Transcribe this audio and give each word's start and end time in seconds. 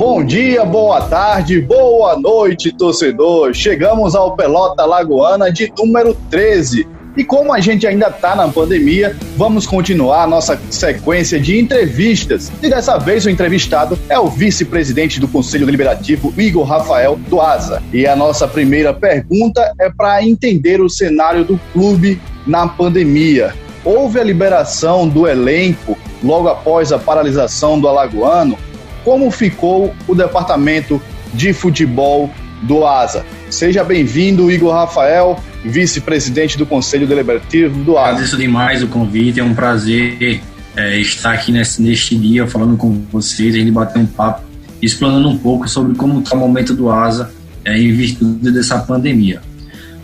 Bom 0.00 0.24
dia, 0.24 0.64
boa 0.64 1.02
tarde, 1.02 1.60
boa 1.60 2.18
noite, 2.18 2.72
torcedor. 2.72 3.52
Chegamos 3.52 4.14
ao 4.14 4.34
Pelota 4.34 4.86
Lagoana 4.86 5.52
de 5.52 5.70
número 5.76 6.16
13. 6.30 6.88
E 7.18 7.22
como 7.22 7.52
a 7.52 7.60
gente 7.60 7.86
ainda 7.86 8.08
está 8.08 8.34
na 8.34 8.48
pandemia, 8.48 9.14
vamos 9.36 9.66
continuar 9.66 10.22
a 10.22 10.26
nossa 10.26 10.58
sequência 10.70 11.38
de 11.38 11.60
entrevistas. 11.60 12.50
E 12.62 12.70
dessa 12.70 12.96
vez 12.96 13.26
o 13.26 13.30
entrevistado 13.30 13.98
é 14.08 14.18
o 14.18 14.26
vice-presidente 14.28 15.20
do 15.20 15.28
Conselho 15.28 15.66
Deliberativo, 15.66 16.32
Igor 16.34 16.64
Rafael 16.64 17.20
Doaza. 17.28 17.82
E 17.92 18.06
a 18.06 18.16
nossa 18.16 18.48
primeira 18.48 18.94
pergunta 18.94 19.74
é 19.78 19.90
para 19.90 20.24
entender 20.24 20.80
o 20.80 20.88
cenário 20.88 21.44
do 21.44 21.60
clube 21.74 22.18
na 22.46 22.66
pandemia. 22.66 23.52
Houve 23.84 24.18
a 24.18 24.24
liberação 24.24 25.06
do 25.06 25.28
elenco 25.28 25.98
logo 26.24 26.48
após 26.48 26.90
a 26.90 26.98
paralisação 26.98 27.78
do 27.78 27.86
Alagoano 27.86 28.56
como 29.04 29.30
ficou 29.30 29.94
o 30.06 30.14
departamento 30.14 31.00
de 31.32 31.52
futebol 31.52 32.30
do 32.62 32.86
ASA. 32.86 33.24
Seja 33.48 33.82
bem-vindo, 33.82 34.50
Igor 34.50 34.72
Rafael, 34.72 35.38
vice-presidente 35.64 36.58
do 36.58 36.66
Conselho 36.66 37.06
Deliberativo 37.06 37.82
do 37.82 37.96
ASA. 37.96 38.10
Agradeço 38.10 38.36
demais 38.36 38.82
o 38.82 38.88
convite, 38.88 39.40
é 39.40 39.44
um 39.44 39.54
prazer 39.54 40.40
é, 40.76 40.98
estar 40.98 41.32
aqui 41.32 41.52
nesse, 41.52 41.82
neste 41.82 42.16
dia 42.16 42.46
falando 42.46 42.76
com 42.76 43.02
vocês, 43.10 43.54
a 43.54 43.58
gente 43.58 43.70
bater 43.70 43.98
um 43.98 44.06
papo, 44.06 44.42
explanando 44.80 45.28
um 45.28 45.38
pouco 45.38 45.68
sobre 45.68 45.96
como 45.96 46.20
está 46.20 46.36
o 46.36 46.38
momento 46.38 46.74
do 46.74 46.90
ASA 46.90 47.30
é, 47.64 47.78
em 47.78 47.92
virtude 47.92 48.50
dessa 48.50 48.78
pandemia. 48.78 49.40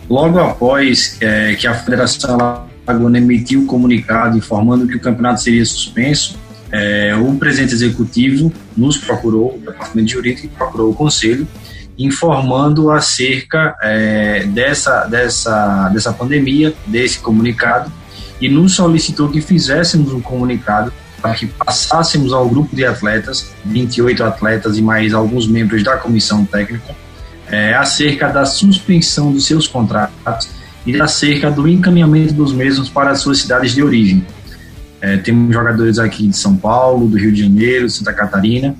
Logo 0.09 0.39
após 0.39 1.17
é, 1.19 1.53
que 1.55 1.67
a 1.67 1.73
Federação 1.73 2.37
Alagoana 2.85 3.17
emitiu 3.17 3.61
o 3.61 3.65
comunicado 3.65 4.37
informando 4.37 4.87
que 4.87 4.95
o 4.95 4.99
campeonato 4.99 5.41
seria 5.41 5.65
suspenso, 5.65 6.37
é, 6.71 7.15
o 7.15 7.35
presidente 7.35 7.73
executivo 7.73 8.51
nos 8.75 8.97
procurou, 8.97 9.55
o 9.55 9.59
departamento 9.59 10.11
jurídico 10.11 10.49
procurou 10.55 10.91
o 10.91 10.93
conselho, 10.93 11.47
informando 11.97 12.91
acerca 12.91 13.75
é, 13.81 14.43
dessa, 14.43 15.05
dessa, 15.05 15.89
dessa 15.89 16.13
pandemia, 16.13 16.73
desse 16.85 17.19
comunicado, 17.19 17.91
e 18.39 18.47
nos 18.47 18.75
solicitou 18.75 19.29
que 19.29 19.41
fizéssemos 19.41 20.13
um 20.13 20.21
comunicado 20.21 20.93
para 21.21 21.33
que 21.33 21.47
passássemos 21.47 22.31
ao 22.31 22.47
grupo 22.47 22.75
de 22.75 22.85
atletas, 22.85 23.51
28 23.65 24.23
atletas 24.23 24.77
e 24.77 24.81
mais 24.81 25.13
alguns 25.13 25.47
membros 25.47 25.83
da 25.83 25.97
comissão 25.97 26.45
técnica, 26.45 26.95
é, 27.47 27.73
acerca 27.73 28.27
da 28.27 28.45
suspensão 28.45 29.31
dos 29.31 29.45
seus 29.45 29.67
contratos 29.67 30.49
e 30.85 31.01
acerca 31.01 31.49
do 31.49 31.67
encaminhamento 31.67 32.33
dos 32.33 32.53
mesmos 32.53 32.89
para 32.89 33.11
as 33.11 33.21
suas 33.21 33.39
cidades 33.39 33.73
de 33.73 33.81
origem. 33.81 34.25
É, 34.99 35.17
temos 35.17 35.53
jogadores 35.53 35.99
aqui 35.99 36.27
de 36.27 36.35
São 36.35 36.55
Paulo, 36.55 37.07
do 37.07 37.17
Rio 37.17 37.31
de 37.31 37.41
Janeiro, 37.41 37.89
Santa 37.89 38.13
Catarina, 38.13 38.75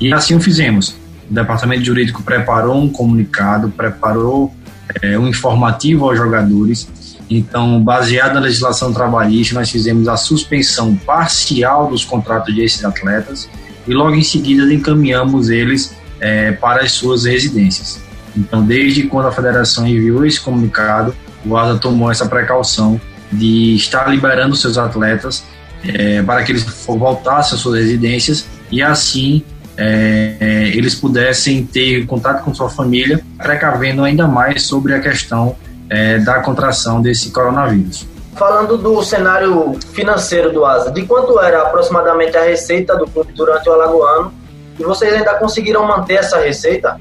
e 0.00 0.12
assim 0.12 0.34
o 0.34 0.40
fizemos. 0.40 0.96
O 1.30 1.34
departamento 1.34 1.84
jurídico 1.84 2.22
preparou 2.22 2.82
um 2.82 2.88
comunicado, 2.88 3.70
preparou 3.70 4.54
é, 5.00 5.18
um 5.18 5.26
informativo 5.28 6.08
aos 6.08 6.18
jogadores. 6.18 6.88
Então, 7.30 7.82
baseado 7.82 8.34
na 8.34 8.40
legislação 8.40 8.92
trabalhista, 8.92 9.54
nós 9.54 9.70
fizemos 9.70 10.08
a 10.08 10.16
suspensão 10.16 10.94
parcial 10.94 11.88
dos 11.88 12.04
contratos 12.04 12.54
desses 12.54 12.84
atletas 12.84 13.48
e 13.86 13.94
logo 13.94 14.14
em 14.14 14.22
seguida 14.22 14.72
encaminhamos 14.72 15.48
eles 15.48 15.94
é, 16.20 16.52
para 16.52 16.82
as 16.82 16.92
suas 16.92 17.24
residências. 17.24 18.00
Então, 18.36 18.62
desde 18.64 19.04
quando 19.04 19.28
a 19.28 19.32
federação 19.32 19.86
enviou 19.86 20.24
esse 20.24 20.40
comunicado, 20.40 21.14
o 21.44 21.56
ASA 21.56 21.78
tomou 21.78 22.10
essa 22.10 22.26
precaução 22.26 23.00
de 23.30 23.74
estar 23.74 24.08
liberando 24.08 24.54
seus 24.54 24.76
atletas 24.76 25.44
é, 25.84 26.22
para 26.22 26.42
que 26.42 26.52
eles 26.52 26.64
voltassem 26.86 27.54
às 27.54 27.60
suas 27.60 27.80
residências 27.80 28.46
e 28.70 28.82
assim 28.82 29.42
é, 29.76 30.36
é, 30.38 30.68
eles 30.68 30.94
pudessem 30.94 31.64
ter 31.64 32.06
contato 32.06 32.44
com 32.44 32.54
sua 32.54 32.68
família, 32.68 33.20
precavendo 33.38 34.04
ainda 34.04 34.26
mais 34.26 34.64
sobre 34.64 34.94
a 34.94 35.00
questão 35.00 35.56
é, 35.88 36.18
da 36.18 36.40
contração 36.40 37.00
desse 37.00 37.30
coronavírus. 37.30 38.06
Falando 38.36 38.78
do 38.78 39.02
cenário 39.02 39.78
financeiro 39.92 40.52
do 40.52 40.64
ASA, 40.64 40.90
de 40.90 41.02
quanto 41.02 41.38
era 41.38 41.62
aproximadamente 41.62 42.36
a 42.36 42.42
receita 42.42 42.96
do 42.96 43.06
clube 43.06 43.32
durante 43.32 43.68
o 43.68 43.72
Alagoano? 43.72 44.32
E 44.78 44.82
vocês 44.82 45.12
ainda 45.12 45.34
conseguiram 45.34 45.86
manter 45.86 46.14
essa 46.14 46.38
receita? 46.38 46.98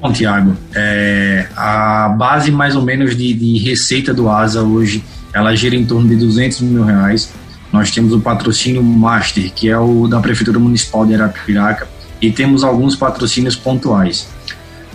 Bom, 0.00 0.12
Tiago, 0.12 0.54
é, 0.74 1.46
a 1.56 2.08
base 2.10 2.50
mais 2.50 2.76
ou 2.76 2.82
menos 2.82 3.16
de, 3.16 3.32
de 3.32 3.58
receita 3.58 4.12
do 4.12 4.28
ASA 4.28 4.62
hoje, 4.62 5.02
ela 5.32 5.54
gira 5.54 5.74
em 5.74 5.84
torno 5.84 6.08
de 6.08 6.16
200 6.16 6.60
mil 6.60 6.84
reais 6.84 7.32
nós 7.76 7.90
temos 7.90 8.14
o 8.14 8.20
patrocínio 8.20 8.82
Master, 8.82 9.52
que 9.52 9.68
é 9.68 9.78
o 9.78 10.08
da 10.08 10.18
Prefeitura 10.18 10.58
Municipal 10.58 11.04
de 11.04 11.14
Arapiraca, 11.14 11.86
e 12.22 12.32
temos 12.32 12.64
alguns 12.64 12.96
patrocínios 12.96 13.54
pontuais. 13.54 14.26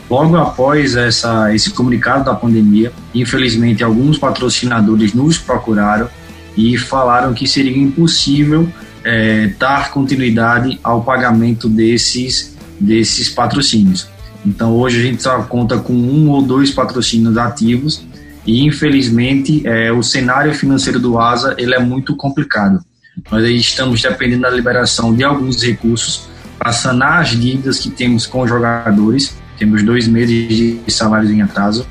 Logo 0.09 0.35
após 0.35 0.95
essa, 0.95 1.53
esse 1.53 1.69
comunicado 1.69 2.25
da 2.25 2.33
pandemia, 2.33 2.91
infelizmente 3.13 3.83
alguns 3.83 4.17
patrocinadores 4.17 5.13
nos 5.13 5.37
procuraram 5.37 6.09
e 6.57 6.75
falaram 6.75 7.35
que 7.35 7.47
seria 7.47 7.77
impossível 7.77 8.67
é, 9.03 9.53
dar 9.59 9.91
continuidade 9.91 10.79
ao 10.83 11.03
pagamento 11.03 11.69
desses, 11.69 12.57
desses 12.79 13.29
patrocínios. 13.29 14.09
Então 14.43 14.75
hoje 14.75 14.99
a 14.99 15.03
gente 15.03 15.21
só 15.21 15.39
conta 15.43 15.77
com 15.77 15.93
um 15.93 16.29
ou 16.29 16.41
dois 16.41 16.71
patrocínios 16.71 17.37
ativos 17.37 18.03
e 18.45 18.65
infelizmente 18.65 19.65
é, 19.65 19.91
o 19.91 20.01
cenário 20.01 20.53
financeiro 20.53 20.99
do 20.99 21.19
ASA 21.19 21.55
ele 21.57 21.75
é 21.75 21.79
muito 21.79 22.15
complicado. 22.15 22.83
Nós 23.29 23.43
estamos 23.45 24.01
dependendo 24.01 24.43
da 24.43 24.49
liberação 24.49 25.13
de 25.13 25.23
alguns 25.23 25.61
recursos 25.61 26.29
para 26.57 26.71
sanar 26.71 27.21
as 27.21 27.29
dívidas 27.29 27.79
que 27.79 27.89
temos 27.89 28.25
com 28.25 28.41
os 28.41 28.49
jogadores. 28.49 29.35
Temos 29.57 29.83
dois 29.83 30.07
meses 30.07 30.47
de 30.47 30.81
salários 30.87 31.29
em 31.29 31.41
atraso. 31.41 31.85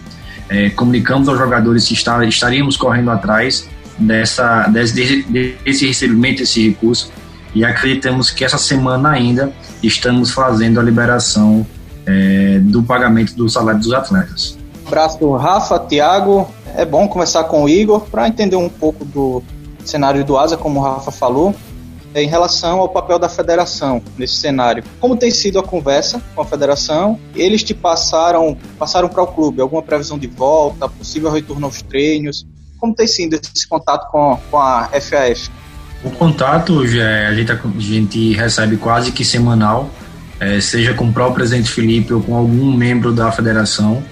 É, 0.49 0.71
comunicamos 0.71 1.29
aos 1.29 1.39
jogadores 1.39 1.87
que 1.87 1.95
está, 1.95 2.25
estaríamos 2.25 2.77
correndo 2.77 3.11
atrás 3.11 3.69
dessa, 3.99 4.67
desse, 4.67 5.23
desse 5.23 5.87
recebimento 5.87 6.39
desse 6.39 6.69
recurso 6.69 7.13
e 7.55 7.65
acreditamos 7.65 8.31
que 8.31 8.45
essa 8.45 8.59
semana 8.59 9.11
ainda 9.11 9.53
estamos 9.83 10.33
fazendo 10.33 10.81
a 10.81 10.83
liberação 10.83 11.65
é, 12.07 12.59
do 12.61 12.83
pagamento 12.83 13.35
do 13.37 13.49
salário 13.49 13.81
dos 13.81 13.93
atletas 13.93 14.60
abraço, 14.91 15.37
Rafa, 15.37 15.79
Thiago. 15.79 16.49
É 16.75 16.85
bom 16.85 17.07
começar 17.07 17.45
com 17.45 17.63
o 17.63 17.69
Igor 17.69 18.01
para 18.11 18.27
entender 18.27 18.57
um 18.57 18.69
pouco 18.69 19.05
do 19.05 19.41
cenário 19.85 20.25
do 20.25 20.37
Asa, 20.37 20.57
como 20.57 20.81
o 20.81 20.83
Rafa 20.83 21.13
falou, 21.13 21.55
em 22.13 22.27
relação 22.27 22.81
ao 22.81 22.89
papel 22.89 23.17
da 23.17 23.29
federação 23.29 24.03
nesse 24.19 24.35
cenário. 24.35 24.83
Como 24.99 25.17
tem 25.17 25.31
sido 25.31 25.61
a 25.61 25.63
conversa 25.63 26.21
com 26.35 26.43
a 26.43 26.45
federação? 26.45 27.21
Eles 27.37 27.63
te 27.63 27.73
passaram 27.73 28.57
passaram 28.79 29.09
para 29.09 29.23
o 29.23 29.29
clube 29.29 29.63
alguma 29.63 29.81
previsão 29.81 30.19
de 30.19 30.27
volta, 30.27 30.89
possível 30.89 31.31
retorno 31.31 31.67
aos 31.67 31.83
treinos? 31.83 32.45
Como 32.77 32.93
tem 32.93 33.07
sido 33.07 33.35
esse 33.35 33.69
contato 33.69 34.11
com, 34.11 34.39
com 34.51 34.59
a 34.59 34.89
FAF? 34.89 35.51
O 36.03 36.11
contato 36.11 36.81
a, 36.81 36.87
gente, 36.87 37.53
a 37.53 37.63
gente 37.79 38.33
recebe 38.33 38.77
quase 38.77 39.13
que 39.13 39.25
semanal, 39.25 39.89
é, 40.41 40.61
seja 40.61 40.95
com 40.95 41.05
o 41.05 41.13
próprio 41.13 41.37
presidente 41.37 41.71
Felipe 41.71 42.13
ou 42.13 42.21
com 42.21 42.35
algum 42.35 42.73
membro 42.73 43.13
da 43.13 43.31
federação. 43.31 44.03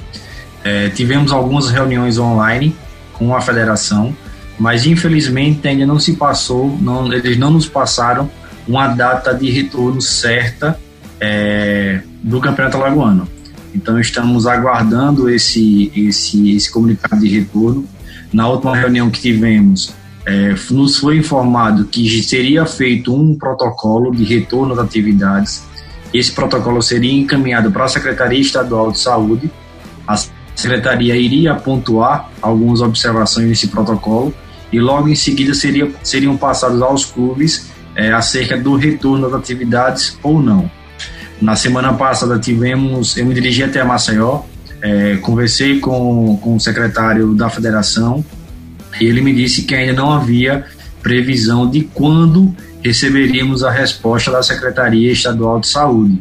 É, 0.69 0.91
tivemos 0.91 1.33
algumas 1.33 1.71
reuniões 1.71 2.19
online 2.19 2.77
com 3.15 3.35
a 3.35 3.41
federação, 3.41 4.15
mas 4.59 4.85
infelizmente 4.85 5.67
ainda 5.67 5.87
não 5.87 5.99
se 5.99 6.13
passou, 6.13 6.77
não, 6.79 7.11
eles 7.11 7.39
não 7.39 7.51
nos 7.51 7.67
passaram 7.67 8.31
uma 8.67 8.89
data 8.89 9.33
de 9.33 9.51
retorno 9.51 10.03
certa 10.03 10.79
é, 11.19 12.03
do 12.23 12.39
Campeonato 12.39 12.77
Alagoano. 12.77 13.27
Então 13.75 13.99
estamos 13.99 14.47
aguardando 14.47 15.31
esse, 15.31 15.91
esse, 15.97 16.55
esse 16.55 16.71
comunicado 16.71 17.19
de 17.19 17.29
retorno. 17.29 17.87
Na 18.31 18.47
última 18.47 18.77
reunião 18.77 19.09
que 19.09 19.23
tivemos, 19.23 19.95
é, 20.27 20.55
nos 20.71 20.99
foi 20.99 21.17
informado 21.17 21.87
que 21.87 22.23
seria 22.23 22.67
feito 22.67 23.15
um 23.15 23.35
protocolo 23.35 24.15
de 24.15 24.23
retorno 24.23 24.77
das 24.77 24.85
atividades. 24.85 25.63
Esse 26.13 26.31
protocolo 26.31 26.83
seria 26.83 27.15
encaminhado 27.15 27.71
para 27.71 27.85
a 27.85 27.89
Secretaria 27.89 28.39
Estadual 28.39 28.93
de 28.93 28.99
Saúde. 28.99 29.51
Secretaria 30.59 31.15
iria 31.15 31.55
pontuar 31.55 32.33
algumas 32.43 32.81
observações 32.81 33.47
nesse 33.47 33.69
protocolo 33.69 34.35
e 34.73 34.81
logo 34.81 35.09
em 35.09 35.15
seguida 35.15 35.55
seria, 35.55 35.89
seriam 36.03 36.37
passados 36.37 36.83
aos 36.83 37.05
clubes 37.05 37.71
é, 37.95 38.11
acerca 38.11 38.57
do 38.57 38.75
retorno 38.75 39.31
das 39.31 39.39
atividades 39.39 40.19
ou 40.21 40.43
não. 40.43 40.69
Na 41.41 41.55
semana 41.55 41.93
passada 41.93 42.41
tivemos, 42.41 43.17
eu 43.17 43.25
me 43.25 43.35
dirigi 43.35 43.63
até 43.63 43.85
Maceió, 43.85 44.41
é, 44.83 45.19
conversei 45.19 45.79
com, 45.79 46.37
com 46.43 46.57
o 46.57 46.61
secretário 46.61 47.35
da 47.35 47.49
federação 47.49 48.25
e 49.01 49.05
ele 49.05 49.21
me 49.21 49.33
disse 49.33 49.63
que 49.63 49.77
ainda 49.77 49.93
não 49.93 50.11
havia 50.11 50.67
previsão 51.01 51.71
de 51.71 51.83
quando 51.83 52.53
receberíamos 52.83 53.63
a 53.63 53.71
resposta 53.71 54.33
da 54.33 54.43
Secretaria 54.43 55.13
Estadual 55.13 55.61
de 55.61 55.69
Saúde. 55.69 56.19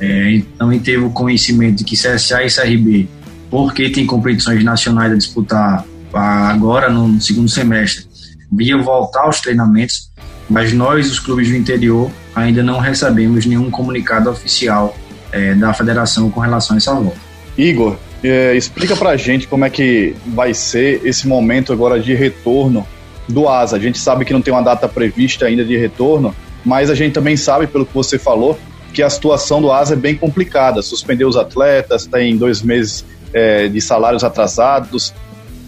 É, 0.00 0.36
então, 0.36 0.70
teve 0.78 1.04
o 1.04 1.10
conhecimento 1.10 1.76
de 1.76 1.84
que 1.84 1.96
CSA 1.96 2.42
e 2.44 2.50
CRB 2.50 3.17
porque 3.50 3.90
tem 3.90 4.06
competições 4.06 4.62
nacionais 4.62 5.12
a 5.12 5.16
disputar 5.16 5.84
agora 6.12 6.88
no 6.88 7.20
segundo 7.20 7.48
semestre, 7.48 8.06
via 8.50 8.76
voltar 8.78 9.22
aos 9.22 9.40
treinamentos, 9.40 10.10
mas 10.48 10.72
nós, 10.72 11.10
os 11.10 11.18
clubes 11.18 11.48
do 11.48 11.56
interior, 11.56 12.10
ainda 12.34 12.62
não 12.62 12.78
recebemos 12.78 13.44
nenhum 13.44 13.70
comunicado 13.70 14.30
oficial 14.30 14.96
é, 15.30 15.54
da 15.54 15.72
federação 15.72 16.30
com 16.30 16.40
relação 16.40 16.74
a 16.74 16.78
essa 16.78 16.94
volta. 16.94 17.18
Igor, 17.56 17.96
é, 18.22 18.56
explica 18.56 18.96
pra 18.96 19.16
gente 19.16 19.46
como 19.46 19.64
é 19.64 19.70
que 19.70 20.14
vai 20.26 20.54
ser 20.54 21.00
esse 21.04 21.26
momento 21.28 21.72
agora 21.72 22.00
de 22.00 22.14
retorno 22.14 22.86
do 23.28 23.48
ASA. 23.48 23.76
A 23.76 23.80
gente 23.80 23.98
sabe 23.98 24.24
que 24.24 24.32
não 24.32 24.40
tem 24.40 24.52
uma 24.52 24.62
data 24.62 24.88
prevista 24.88 25.46
ainda 25.46 25.64
de 25.64 25.76
retorno, 25.76 26.34
mas 26.64 26.90
a 26.90 26.94
gente 26.94 27.12
também 27.12 27.36
sabe, 27.36 27.66
pelo 27.66 27.84
que 27.84 27.94
você 27.94 28.18
falou, 28.18 28.58
que 28.92 29.02
a 29.02 29.10
situação 29.10 29.60
do 29.60 29.70
ASA 29.70 29.94
é 29.94 29.96
bem 29.96 30.16
complicada. 30.16 30.80
Suspendeu 30.82 31.28
os 31.28 31.36
atletas, 31.36 32.06
tem 32.06 32.36
dois 32.36 32.62
meses 32.62 33.04
é, 33.32 33.68
de 33.68 33.80
salários 33.80 34.24
atrasados. 34.24 35.14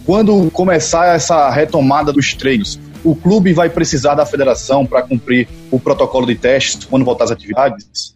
Quando 0.04 0.50
começar 0.50 1.14
essa 1.14 1.50
retomada 1.50 2.12
dos 2.12 2.34
treinos, 2.34 2.78
o 3.04 3.14
clube 3.14 3.52
vai 3.52 3.68
precisar 3.68 4.14
da 4.14 4.26
federação 4.26 4.84
para 4.84 5.02
cumprir 5.02 5.48
o 5.70 5.78
protocolo 5.78 6.26
de 6.26 6.34
testes 6.34 6.84
quando 6.84 7.04
voltar 7.04 7.24
às 7.24 7.30
atividades? 7.30 8.14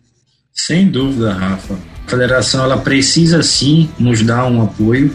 Sem 0.52 0.88
dúvida, 0.88 1.32
Rafa. 1.32 1.75
A 2.06 2.11
federação 2.11 2.64
ela 2.64 2.79
precisa 2.79 3.43
sim 3.43 3.88
nos 3.99 4.23
dar 4.23 4.46
um 4.46 4.62
apoio, 4.62 5.12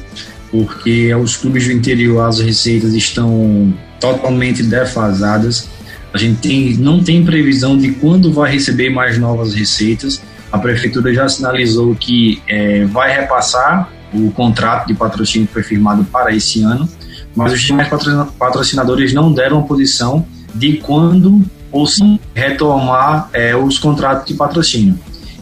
porque 0.51 1.13
os 1.15 1.37
clubes 1.37 1.67
do 1.67 1.73
interior 1.73 2.27
as 2.27 2.39
receitas 2.39 2.93
estão 2.93 3.73
totalmente 3.99 4.63
defasadas. 4.63 5.69
A 6.13 6.17
gente 6.17 6.39
tem, 6.41 6.73
não 6.77 7.03
tem 7.03 7.23
previsão 7.23 7.77
de 7.77 7.91
quando 7.91 8.33
vai 8.33 8.51
receber 8.51 8.89
mais 8.89 9.17
novas 9.17 9.53
receitas. 9.53 10.21
A 10.51 10.57
prefeitura 10.57 11.13
já 11.13 11.29
sinalizou 11.29 11.95
que 11.95 12.41
é, 12.47 12.85
vai 12.85 13.15
repassar 13.15 13.91
o 14.13 14.31
contrato 14.31 14.87
de 14.87 14.93
patrocínio 14.93 15.47
foi 15.51 15.63
firmado 15.63 16.03
para 16.05 16.33
esse 16.33 16.63
ano, 16.63 16.87
mas 17.35 17.53
os 17.53 17.61
demais 17.61 17.89
patrocinadores 18.37 19.13
não 19.13 19.31
deram 19.31 19.59
a 19.59 19.63
posição 19.63 20.25
de 20.53 20.77
quando 20.77 21.41
possam 21.71 22.19
retomar 22.33 23.29
é, 23.33 23.55
os 23.55 23.77
contratos 23.77 24.25
de 24.25 24.33
patrocínio. 24.33 24.97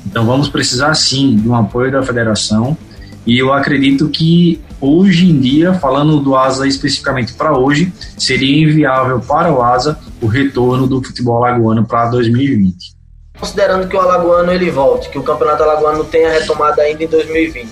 Então 0.05 0.25
vamos 0.25 0.49
precisar 0.49 0.93
sim 0.93 1.35
de 1.35 1.47
um 1.47 1.55
apoio 1.55 1.91
da 1.91 2.03
federação 2.03 2.77
e 3.25 3.37
eu 3.37 3.51
acredito 3.51 4.07
que 4.09 4.61
hoje 4.79 5.29
em 5.29 5.39
dia, 5.39 5.73
falando 5.73 6.19
do 6.19 6.35
ASA 6.35 6.67
especificamente 6.67 7.33
para 7.33 7.57
hoje, 7.57 7.91
seria 8.17 8.63
inviável 8.63 9.19
para 9.19 9.51
o 9.51 9.61
ASA 9.61 9.99
o 10.21 10.27
retorno 10.27 10.87
do 10.87 11.03
futebol 11.03 11.43
alagoano 11.43 11.85
para 11.85 12.09
2020. 12.09 12.95
Considerando 13.37 13.87
que 13.87 13.95
o 13.95 13.99
alagoano 13.99 14.51
ele 14.51 14.71
volte, 14.71 15.09
que 15.09 15.19
o 15.19 15.23
campeonato 15.23 15.61
alagoano 15.61 16.03
tenha 16.05 16.31
retomada 16.31 16.81
ainda 16.81 17.03
em 17.03 17.07
2020, 17.07 17.67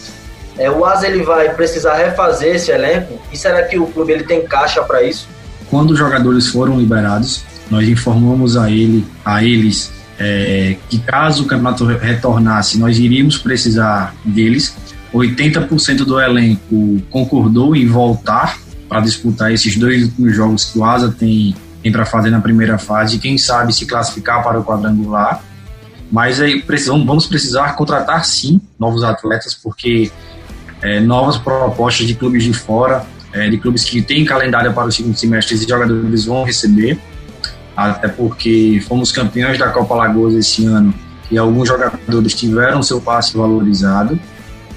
é, 0.58 0.70
o 0.70 0.86
ASA 0.86 1.08
ele 1.08 1.24
vai 1.24 1.54
precisar 1.54 1.96
refazer 1.96 2.56
esse 2.56 2.72
elenco 2.72 3.20
e 3.32 3.38
será 3.38 3.64
que 3.64 3.78
o 3.78 3.88
clube 3.88 4.14
ele 4.14 4.24
tem 4.24 4.46
caixa 4.46 4.82
para 4.84 5.04
isso? 5.04 5.28
Quando 5.70 5.92
os 5.92 6.00
jogadores 6.00 6.48
foram 6.48 6.80
liberados, 6.80 7.44
nós 7.70 7.88
informamos 7.88 8.56
a 8.56 8.70
ele, 8.70 9.06
a 9.24 9.44
eles 9.44 9.92
é, 10.18 10.78
que 10.90 11.00
caso 11.00 11.44
o 11.44 11.46
campeonato 11.46 11.86
retornasse, 11.86 12.78
nós 12.78 12.98
iríamos 12.98 13.38
precisar 13.38 14.16
deles. 14.24 14.76
80% 15.14 16.04
do 16.04 16.20
elenco 16.20 17.02
concordou 17.10 17.76
em 17.76 17.88
voltar 17.88 18.58
para 18.88 19.00
disputar 19.00 19.52
esses 19.52 19.78
dois 19.78 20.04
últimos 20.04 20.36
jogos 20.36 20.66
que 20.66 20.80
o 20.80 20.86
Asa 20.86 21.14
tem, 21.18 21.56
tem 21.82 21.92
para 21.92 22.06
fazer 22.06 22.30
na 22.30 22.42
primeira 22.42 22.78
fase, 22.78 23.18
quem 23.18 23.38
sabe 23.38 23.74
se 23.74 23.86
classificar 23.86 24.44
para 24.44 24.60
o 24.60 24.64
quadrangular. 24.64 25.42
Mas 26.12 26.40
aí 26.40 26.62
precisamos, 26.62 27.06
vamos 27.06 27.26
precisar 27.26 27.76
contratar 27.76 28.24
sim 28.26 28.62
novos 28.80 29.04
atletas, 29.04 29.54
porque 29.54 30.12
é, 30.86 31.00
novas 31.00 31.38
propostas 31.38 32.06
de 32.06 32.14
clubes 32.14 32.44
de 32.44 32.54
fora, 32.54 33.04
é, 33.34 33.50
de 33.50 33.58
clubes 33.58 33.84
que 33.84 34.02
têm 34.02 34.24
calendário 34.24 34.72
para 34.72 34.88
o 34.88 34.92
segundo 34.92 35.18
semestre, 35.18 35.56
e 35.56 35.68
jogadores 35.68 36.26
vão 36.26 36.44
receber 36.44 37.00
até 37.76 38.08
porque 38.08 38.82
fomos 38.88 39.12
campeões 39.12 39.58
da 39.58 39.68
Copa 39.70 39.96
Lagoas 39.96 40.34
esse 40.36 40.66
ano 40.66 40.94
e 41.30 41.38
alguns 41.38 41.68
jogadores 41.68 42.34
tiveram 42.34 42.82
seu 42.82 43.02
passe 43.02 43.36
valorizado. 43.36 44.18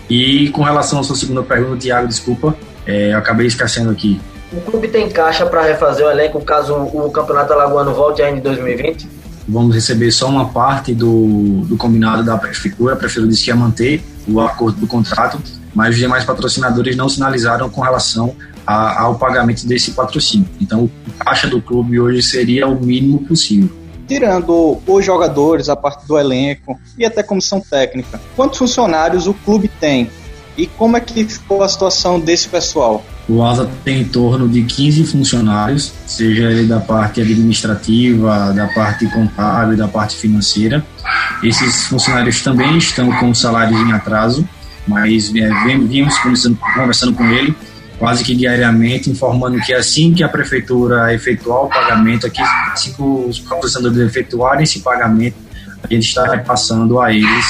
E 0.08 0.48
com 0.48 0.62
relação 0.62 1.00
à 1.00 1.04
sua 1.04 1.14
segunda 1.14 1.42
pergunta, 1.42 1.76
Thiago, 1.76 2.08
desculpa, 2.08 2.56
é, 2.86 3.12
eu 3.12 3.18
acabei 3.18 3.46
esquecendo 3.46 3.90
aqui. 3.90 4.18
O 4.50 4.60
clube 4.62 4.88
tem 4.88 5.08
caixa 5.10 5.44
para 5.44 5.62
refazer 5.62 6.06
o 6.06 6.10
elenco 6.10 6.42
caso 6.42 6.74
o 6.74 7.10
Campeonato 7.10 7.52
Alagoano 7.52 7.92
volte 7.92 8.22
ainda 8.22 8.38
em 8.38 8.42
2020? 8.42 9.06
Vamos 9.46 9.74
receber 9.74 10.10
só 10.10 10.28
uma 10.28 10.48
parte 10.48 10.94
do, 10.94 11.60
do 11.66 11.76
combinado 11.76 12.24
da 12.24 12.36
Prefeitura. 12.38 12.94
A 12.94 12.96
Prefeitura 12.96 13.28
disse 13.28 13.44
que 13.44 13.50
ia 13.50 13.56
manter 13.56 14.02
o 14.26 14.40
acordo 14.40 14.80
do 14.80 14.86
contrato, 14.86 15.38
mas 15.78 15.94
os 15.94 16.00
demais 16.00 16.24
patrocinadores 16.24 16.96
não 16.96 17.08
sinalizaram 17.08 17.70
com 17.70 17.80
relação 17.80 18.34
a, 18.66 19.02
ao 19.02 19.14
pagamento 19.14 19.64
desse 19.64 19.92
patrocínio. 19.92 20.48
Então, 20.60 20.86
o 20.86 20.90
caixa 21.20 21.46
do 21.46 21.62
clube 21.62 22.00
hoje 22.00 22.20
seria 22.20 22.66
o 22.66 22.74
mínimo 22.84 23.20
possível. 23.20 23.70
Tirando 24.08 24.80
os 24.84 25.06
jogadores, 25.06 25.68
a 25.68 25.76
parte 25.76 26.04
do 26.04 26.18
elenco 26.18 26.76
e 26.98 27.04
até 27.04 27.22
comissão 27.22 27.60
técnica, 27.60 28.20
quantos 28.34 28.58
funcionários 28.58 29.28
o 29.28 29.34
clube 29.34 29.68
tem? 29.68 30.10
E 30.56 30.66
como 30.66 30.96
é 30.96 31.00
que 31.00 31.24
ficou 31.24 31.62
a 31.62 31.68
situação 31.68 32.18
desse 32.18 32.48
pessoal? 32.48 33.04
O 33.28 33.40
ASA 33.40 33.70
tem 33.84 34.00
em 34.00 34.04
torno 34.04 34.48
de 34.48 34.64
15 34.64 35.04
funcionários, 35.04 35.92
seja 36.08 36.50
ele 36.50 36.66
da 36.66 36.80
parte 36.80 37.20
administrativa, 37.20 38.52
da 38.52 38.66
parte 38.66 39.06
contábil, 39.06 39.76
da 39.76 39.86
parte 39.86 40.16
financeira. 40.16 40.84
Esses 41.40 41.86
funcionários 41.86 42.42
também 42.42 42.76
estão 42.78 43.12
com 43.20 43.32
salários 43.32 43.80
em 43.80 43.92
atraso, 43.92 44.48
mas 44.88 45.32
é, 45.34 45.48
conversando, 46.22 46.58
conversando 46.74 47.14
com 47.14 47.24
ele 47.24 47.54
quase 47.98 48.24
que 48.24 48.34
diariamente, 48.34 49.10
informando 49.10 49.58
que 49.60 49.74
assim 49.74 50.14
que 50.14 50.22
a 50.22 50.28
prefeitura 50.28 51.12
efetuar 51.12 51.64
o 51.64 51.68
pagamento, 51.68 52.26
aqui, 52.26 52.40
assim 52.72 52.92
que 52.92 53.02
os 53.02 53.40
patrocinadores 53.40 53.98
efetuarem 54.08 54.62
esse 54.62 54.80
pagamento, 54.80 55.36
a 55.82 55.92
gente 55.92 56.06
está 56.06 56.24
repassando 56.30 57.00
a 57.00 57.12
eles 57.12 57.46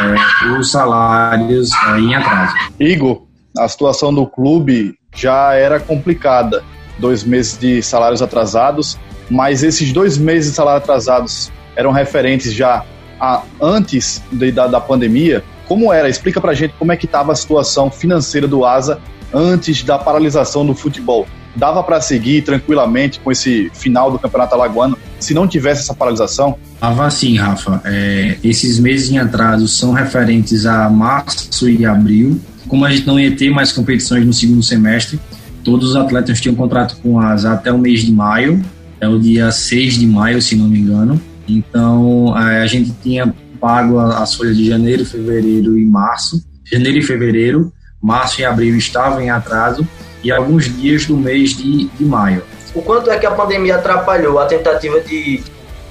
é, 0.00 0.58
os 0.58 0.70
salários 0.70 1.70
é, 1.72 1.98
em 2.00 2.14
atraso. 2.14 2.54
Igor, 2.78 3.22
a 3.58 3.68
situação 3.68 4.12
do 4.12 4.26
clube 4.26 4.94
já 5.14 5.54
era 5.54 5.78
complicada. 5.78 6.62
Dois 6.98 7.24
meses 7.24 7.58
de 7.58 7.82
salários 7.82 8.22
atrasados, 8.22 8.98
mas 9.28 9.62
esses 9.62 9.92
dois 9.92 10.18
meses 10.18 10.50
de 10.50 10.56
salários 10.56 10.82
atrasados 10.82 11.50
eram 11.74 11.90
referentes 11.90 12.52
já 12.52 12.84
a, 13.18 13.42
antes 13.60 14.22
de, 14.30 14.52
da, 14.52 14.66
da 14.66 14.80
pandemia. 14.80 15.42
Como 15.66 15.92
era? 15.92 16.08
Explica 16.08 16.40
pra 16.40 16.54
gente 16.54 16.74
como 16.78 16.92
é 16.92 16.96
que 16.96 17.06
estava 17.06 17.32
a 17.32 17.34
situação 17.34 17.90
financeira 17.90 18.46
do 18.46 18.64
ASA 18.64 19.00
antes 19.32 19.82
da 19.82 19.98
paralisação 19.98 20.66
do 20.66 20.74
futebol. 20.74 21.26
Dava 21.54 21.82
para 21.82 22.00
seguir 22.00 22.42
tranquilamente 22.42 23.20
com 23.20 23.30
esse 23.30 23.70
final 23.74 24.10
do 24.10 24.18
Campeonato 24.18 24.54
Alagoano 24.54 24.96
se 25.20 25.34
não 25.34 25.46
tivesse 25.46 25.82
essa 25.82 25.94
paralisação? 25.94 26.56
Dava 26.80 27.10
sim, 27.10 27.36
Rafa. 27.36 27.80
É, 27.84 28.38
esses 28.42 28.78
meses 28.78 29.10
em 29.10 29.18
atraso 29.18 29.68
são 29.68 29.92
referentes 29.92 30.64
a 30.64 30.88
março 30.88 31.68
e 31.68 31.84
abril. 31.84 32.40
Como 32.68 32.84
a 32.84 32.90
gente 32.90 33.06
não 33.06 33.20
ia 33.20 33.36
ter 33.36 33.50
mais 33.50 33.70
competições 33.70 34.24
no 34.24 34.32
segundo 34.32 34.62
semestre, 34.62 35.20
todos 35.62 35.90
os 35.90 35.96
atletas 35.96 36.40
tinham 36.40 36.54
contrato 36.54 36.96
com 37.02 37.20
as 37.20 37.44
até 37.44 37.70
o 37.70 37.78
mês 37.78 38.00
de 38.00 38.12
maio, 38.12 38.64
é 38.98 39.06
o 39.06 39.18
dia 39.18 39.50
6 39.50 39.98
de 39.98 40.06
maio, 40.06 40.40
se 40.40 40.56
não 40.56 40.68
me 40.68 40.78
engano. 40.78 41.20
Então 41.46 42.34
a 42.34 42.66
gente 42.66 42.92
tinha 43.02 43.34
pago 43.62 43.98
as 43.98 44.34
folhas 44.34 44.56
de 44.56 44.66
janeiro, 44.66 45.06
fevereiro 45.06 45.78
e 45.78 45.86
março. 45.86 46.44
Janeiro 46.64 46.98
e 46.98 47.02
fevereiro 47.02 47.72
março 48.02 48.40
e 48.40 48.44
abril 48.44 48.76
estavam 48.76 49.20
em 49.20 49.30
atraso 49.30 49.86
e 50.24 50.32
alguns 50.32 50.64
dias 50.76 51.06
do 51.06 51.16
mês 51.16 51.56
de, 51.56 51.84
de 51.86 52.04
maio. 52.04 52.42
O 52.74 52.82
quanto 52.82 53.10
é 53.10 53.18
que 53.18 53.26
a 53.26 53.30
pandemia 53.30 53.76
atrapalhou 53.76 54.38
a 54.40 54.46
tentativa 54.46 55.00
de, 55.00 55.42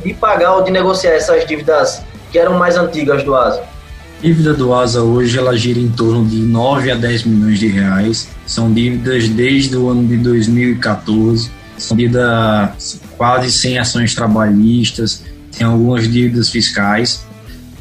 de 0.04 0.14
pagar 0.14 0.56
ou 0.56 0.64
de 0.64 0.72
negociar 0.72 1.12
essas 1.12 1.46
dívidas 1.48 2.02
que 2.32 2.38
eram 2.38 2.58
mais 2.58 2.76
antigas 2.76 3.24
do 3.24 3.34
ASA? 3.34 3.62
A 3.62 4.22
dívida 4.22 4.54
do 4.54 4.74
ASA 4.74 5.02
hoje 5.02 5.38
ela 5.38 5.56
gira 5.58 5.80
em 5.80 5.90
torno 5.90 6.26
de 6.26 6.38
9 6.38 6.92
a 6.92 6.96
10 6.96 7.24
milhões 7.24 7.60
de 7.60 7.68
reais. 7.68 8.30
São 8.46 8.72
dívidas 8.72 9.30
desde 9.30 9.78
o 9.78 9.90
ano 9.90 10.08
de 10.08 10.18
2014. 10.18 11.50
São 11.78 11.96
dívidas 11.96 13.00
quase 13.18 13.52
sem 13.52 13.80
ações 13.80 14.14
trabalhistas, 14.14 15.24
tem 15.58 15.66
algumas 15.66 16.12
dívidas 16.12 16.50
fiscais. 16.50 17.26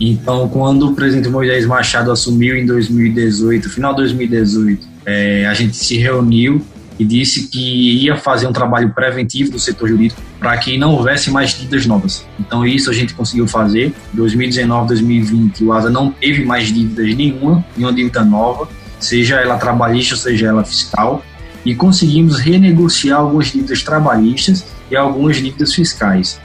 Então, 0.01 0.49
quando 0.49 0.89
o 0.89 0.95
presidente 0.95 1.29
Moisés 1.29 1.67
Machado 1.67 2.11
assumiu 2.11 2.57
em 2.57 2.65
2018, 2.65 3.69
final 3.69 3.93
de 3.93 3.99
2018, 3.99 4.89
é, 5.05 5.47
a 5.47 5.53
gente 5.53 5.77
se 5.77 5.99
reuniu 5.99 6.65
e 6.99 7.05
disse 7.05 7.49
que 7.49 8.05
ia 8.05 8.17
fazer 8.17 8.47
um 8.47 8.53
trabalho 8.53 8.91
preventivo 8.95 9.51
do 9.51 9.59
setor 9.59 9.89
jurídico 9.89 10.21
para 10.39 10.57
que 10.57 10.79
não 10.79 10.95
houvesse 10.95 11.31
mais 11.31 11.51
dívidas 11.51 11.85
novas. 11.85 12.27
Então, 12.39 12.65
isso 12.67 12.91
a 12.91 12.95
gente 12.95 13.13
conseguiu 13.13 13.47
fazer. 13.47 13.93
2019, 14.15 14.89
2020, 14.89 15.65
o 15.65 15.73
ASA 15.73 15.91
não 15.91 16.11
teve 16.11 16.45
mais 16.45 16.69
dívidas 16.69 17.15
nenhuma, 17.15 17.65
nenhuma 17.77 17.95
dívida 17.95 18.25
nova, 18.25 18.69
seja 18.99 19.37
ela 19.37 19.59
trabalhista, 19.59 20.17
seja 20.17 20.47
ela 20.47 20.65
fiscal, 20.65 21.23
e 21.65 21.75
conseguimos 21.75 22.39
renegociar 22.39 23.21
algumas 23.21 23.53
dívidas 23.53 23.83
trabalhistas 23.83 24.65
e 24.91 24.97
algumas 24.97 25.37
dívidas 25.37 25.75
fiscais. 25.75 26.41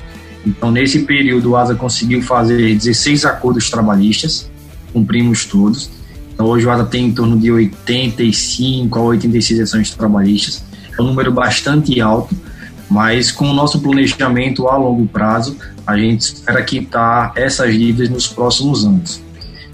Então, 0.46 0.72
nesse 0.72 1.00
período, 1.00 1.52
o 1.52 1.58
ASA 1.58 1.74
conseguiu 1.74 2.22
fazer 2.22 2.76
16 2.76 3.26
acordos 3.26 3.70
trabalhistas, 3.70 4.50
cumprimos 4.94 5.46
todos. 5.46 5.90
Então, 6.34 6.46
hoje 6.46 6.66
o 6.66 6.72
ASA 6.72 6.86
tem 6.86 7.08
em 7.08 7.12
torno 7.12 7.38
de 7.38 7.52
85 7.52 9.00
a 9.00 9.02
86 9.02 9.62
ações 9.62 9.90
trabalhistas. 9.92 10.64
É 10.98 11.02
um 11.02 11.06
número 11.06 11.32
bastante 11.32 12.00
alto, 12.00 12.36
mas 12.90 13.32
com 13.32 13.50
o 13.50 13.54
nosso 13.54 13.80
planejamento 13.80 14.68
a 14.68 14.78
longo 14.78 15.08
prazo, 15.08 15.58
a 15.86 15.98
gente 15.98 16.22
espera 16.22 16.62
quitar 16.62 17.34
essas 17.36 17.74
dívidas 17.74 18.10
nos 18.10 18.28
próximos 18.28 18.86
anos. 18.86 19.22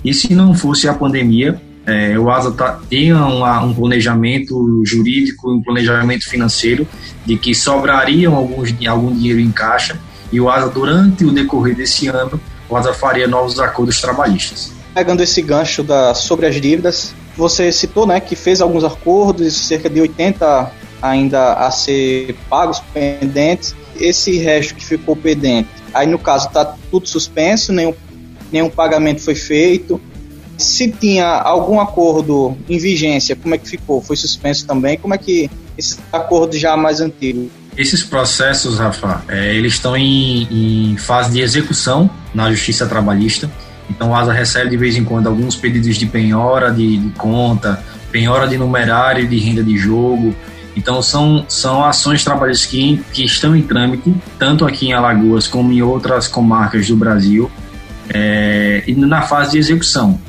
E 0.04 0.14
se 0.14 0.34
não 0.34 0.54
fosse 0.54 0.88
a 0.88 0.94
pandemia, 0.94 1.62
é, 1.86 2.18
o 2.18 2.30
ASA 2.30 2.52
tá, 2.52 2.80
tem 2.90 3.12
uma, 3.12 3.62
um 3.62 3.74
planejamento 3.74 4.84
jurídico, 4.86 5.52
um 5.52 5.62
planejamento 5.62 6.30
financeiro 6.30 6.88
de 7.26 7.38
que 7.38 7.54
sobrariam 7.54 8.36
alguns, 8.36 8.74
algum 8.88 9.14
dinheiro 9.14 9.40
em 9.40 9.52
caixa 9.52 10.00
e 10.32 10.40
o 10.40 10.50
ASA, 10.50 10.70
durante 10.70 11.26
o 11.26 11.32
decorrer 11.32 11.76
desse 11.76 12.08
ano, 12.08 12.40
o 12.70 12.76
ASA 12.76 12.94
faria 12.94 13.28
novos 13.28 13.60
acordos 13.60 14.00
trabalhistas. 14.00 14.72
Pegando 14.94 15.22
esse 15.24 15.42
gancho 15.42 15.84
da, 15.84 16.14
sobre 16.14 16.46
as 16.46 16.56
dívidas, 16.56 17.14
você 17.36 17.72
citou 17.72 18.06
né, 18.06 18.20
que 18.20 18.36
fez 18.36 18.62
alguns 18.62 18.84
acordos, 18.84 19.54
cerca 19.54 19.90
de 19.90 20.02
80 20.02 20.72
ainda 21.02 21.54
a 21.54 21.72
ser 21.72 22.36
pagos 22.50 22.82
pendentes. 22.94 23.76
Esse 24.00 24.38
resto 24.38 24.76
que 24.76 24.86
ficou 24.86 25.16
pendente, 25.16 25.70
aí 25.94 26.08
no 26.08 26.18
caso 26.18 26.48
está 26.48 26.76
tudo 26.90 27.08
suspenso, 27.08 27.72
nenhum, 27.72 27.94
nenhum 28.52 28.70
pagamento 28.70 29.22
foi 29.22 29.36
feito 29.36 30.02
se 30.62 30.90
tinha 30.92 31.28
algum 31.28 31.80
acordo 31.80 32.56
em 32.70 32.78
vigência, 32.78 33.36
como 33.36 33.56
é 33.56 33.58
que 33.58 33.68
ficou? 33.68 34.02
Foi 34.02 34.16
suspenso 34.16 34.66
também? 34.66 34.98
Como 34.98 35.14
é 35.14 35.18
que 35.18 35.50
esse 35.78 35.98
acordo 36.12 36.56
já 36.58 36.78
mais 36.78 37.02
antigo? 37.02 37.50
Esses 37.78 38.04
processos, 38.04 38.80
Rafa, 38.80 39.24
é, 39.30 39.56
eles 39.56 39.74
estão 39.74 39.96
em, 39.96 40.92
em, 40.92 40.98
fase 40.98 41.32
de 41.32 41.40
execução 41.40 42.10
na 42.34 42.52
Justiça 42.52 42.86
Trabalhista. 42.86 43.50
Então, 43.90 44.12
o 44.12 44.16
ASA 44.16 44.34
recebe 44.34 44.70
de 44.70 44.78
vez 44.78 44.98
em 44.98 45.04
quando 45.04 45.28
alguns 45.28 45.56
pedidos 45.56 45.98
de 45.98 46.06
penhora 46.06 46.72
de, 46.72 46.98
de 46.98 47.10
conta, 47.12 47.82
penhora 48.12 48.48
de 48.48 48.58
numerário 48.58 49.28
de 49.28 49.38
renda 49.38 49.64
de 49.64 49.78
jogo. 49.78 50.36
Então, 50.76 51.02
são, 51.02 51.46
são 51.48 51.84
ações 51.84 52.24
trabalhistas 52.24 52.70
que, 52.70 53.04
que 53.14 53.24
estão 53.24 53.56
em 53.56 53.62
trâmite, 53.62 54.14
tanto 54.38 54.66
aqui 54.66 54.88
em 54.88 54.94
Alagoas 54.94 55.48
como 55.48 55.72
em 55.72 55.82
outras 55.82 56.28
comarcas 56.28 56.88
do 56.88 56.96
Brasil, 56.96 57.50
é, 58.14 58.84
e 58.86 58.94
na 58.94 59.22
fase 59.22 59.52
de 59.52 59.58
execução. 59.58 60.20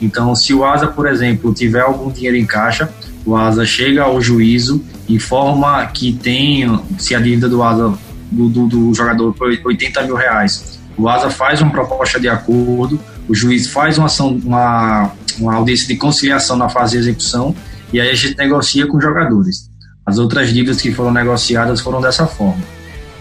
Então, 0.00 0.34
se 0.34 0.52
o 0.52 0.64
ASA, 0.64 0.88
por 0.88 1.06
exemplo, 1.06 1.54
tiver 1.54 1.80
algum 1.80 2.10
dinheiro 2.10 2.36
em 2.36 2.44
caixa, 2.44 2.88
o 3.24 3.36
ASA 3.36 3.64
chega 3.64 4.02
ao 4.02 4.20
juízo, 4.20 4.82
informa 5.08 5.86
que 5.86 6.12
tem, 6.12 6.80
se 6.98 7.14
a 7.14 7.20
dívida 7.20 7.48
do 7.48 7.62
ASA 7.62 7.92
do, 8.30 8.48
do, 8.48 8.66
do 8.66 8.94
jogador 8.94 9.34
foi 9.36 9.60
80 9.64 10.02
mil 10.02 10.16
reais, 10.16 10.80
o 10.96 11.08
ASA 11.08 11.30
faz 11.30 11.60
uma 11.60 11.70
proposta 11.70 12.18
de 12.18 12.28
acordo, 12.28 12.98
o 13.28 13.34
juiz 13.34 13.66
faz 13.66 13.98
uma 13.98 14.06
ação, 14.06 14.40
uma, 14.44 15.12
uma 15.38 15.54
audiência 15.54 15.86
de 15.86 15.96
conciliação 15.96 16.56
na 16.56 16.68
fase 16.68 16.92
de 16.92 16.98
execução 16.98 17.54
e 17.92 18.00
aí 18.00 18.10
a 18.10 18.14
gente 18.14 18.36
negocia 18.36 18.86
com 18.86 18.96
os 18.96 19.02
jogadores. 19.02 19.70
As 20.04 20.18
outras 20.18 20.52
dívidas 20.52 20.80
que 20.80 20.92
foram 20.92 21.12
negociadas 21.12 21.80
foram 21.80 22.00
dessa 22.00 22.26
forma. 22.26 22.62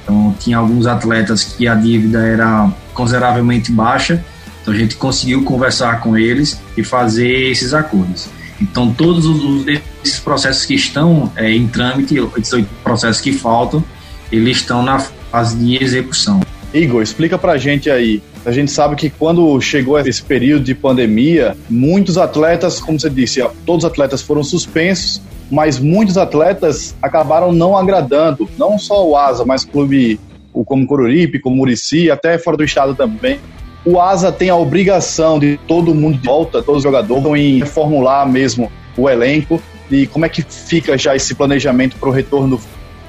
Então, 0.04 0.36
tinha 0.40 0.58
alguns 0.58 0.88
atletas 0.88 1.44
que 1.44 1.68
a 1.68 1.76
dívida 1.76 2.26
era 2.26 2.72
consideravelmente 2.94 3.72
baixa 3.72 4.24
então 4.62 4.74
a 4.74 4.78
gente 4.78 4.96
conseguiu 4.96 5.44
conversar 5.44 6.00
com 6.02 6.18
eles 6.18 6.60
e 6.78 6.84
fazer 6.84 7.50
esses 7.50 7.74
acordos. 7.74 8.28
Então 8.62 8.94
todos 8.94 9.26
os, 9.26 9.66
esses 9.68 10.20
processos 10.20 10.66
que 10.66 10.76
estão 10.76 11.32
é, 11.36 11.52
em 11.52 11.68
trâmite, 11.68 12.16
esses 12.38 12.66
processos 12.84 13.22
que 13.22 13.34
faltam, 13.34 13.84
eles 14.32 14.58
estão 14.58 14.84
na 14.84 15.00
fase 15.00 15.58
de 15.58 15.84
execução. 15.84 16.42
Igor, 16.74 17.02
explica 17.02 17.38
pra 17.38 17.58
gente 17.58 17.90
aí. 17.90 18.22
A 18.46 18.52
gente 18.52 18.72
sabe 18.72 18.96
que 18.96 19.10
quando 19.10 19.60
chegou 19.60 20.00
esse 20.00 20.24
período 20.24 20.64
de 20.64 20.74
pandemia, 20.74 21.56
muitos 21.70 22.18
atletas, 22.18 22.80
como 22.80 23.00
você 23.00 23.10
disse, 23.10 23.44
todos 23.66 23.84
os 23.84 23.92
atletas 23.92 24.22
foram 24.22 24.44
suspensos, 24.44 25.22
mas 25.52 25.78
muitos 25.78 26.18
atletas 26.18 26.96
acabaram 27.02 27.52
não 27.52 27.78
agradando, 27.78 28.50
não 28.58 28.80
só 28.80 29.06
o 29.06 29.18
Asa, 29.18 29.44
mas 29.44 29.66
clube 29.66 30.20
como 30.66 30.88
Coruripe, 30.88 31.40
como 31.40 31.58
Murici, 31.58 32.10
até 32.10 32.38
fora 32.38 32.58
do 32.58 32.64
estado 32.64 32.96
também, 32.96 33.40
o 33.84 34.00
Asa 34.00 34.32
tem 34.32 34.50
a 34.50 34.56
obrigação 34.56 35.40
de 35.40 35.60
todo 35.68 35.94
mundo 35.94 36.18
de 36.18 36.28
volta, 36.28 36.62
todos 36.62 36.78
os 36.78 36.84
jogadores, 36.84 37.26
em 37.26 37.60
reformular 37.60 38.30
mesmo 38.30 38.72
o 38.96 39.10
elenco. 39.10 39.62
E 39.90 40.08
como 40.08 40.26
é 40.26 40.30
que 40.30 40.42
fica 40.42 40.98
já 40.98 41.16
esse 41.16 41.36
planejamento 41.36 41.98
para 41.98 42.10
o 42.10 42.12
retorno? 42.12 42.60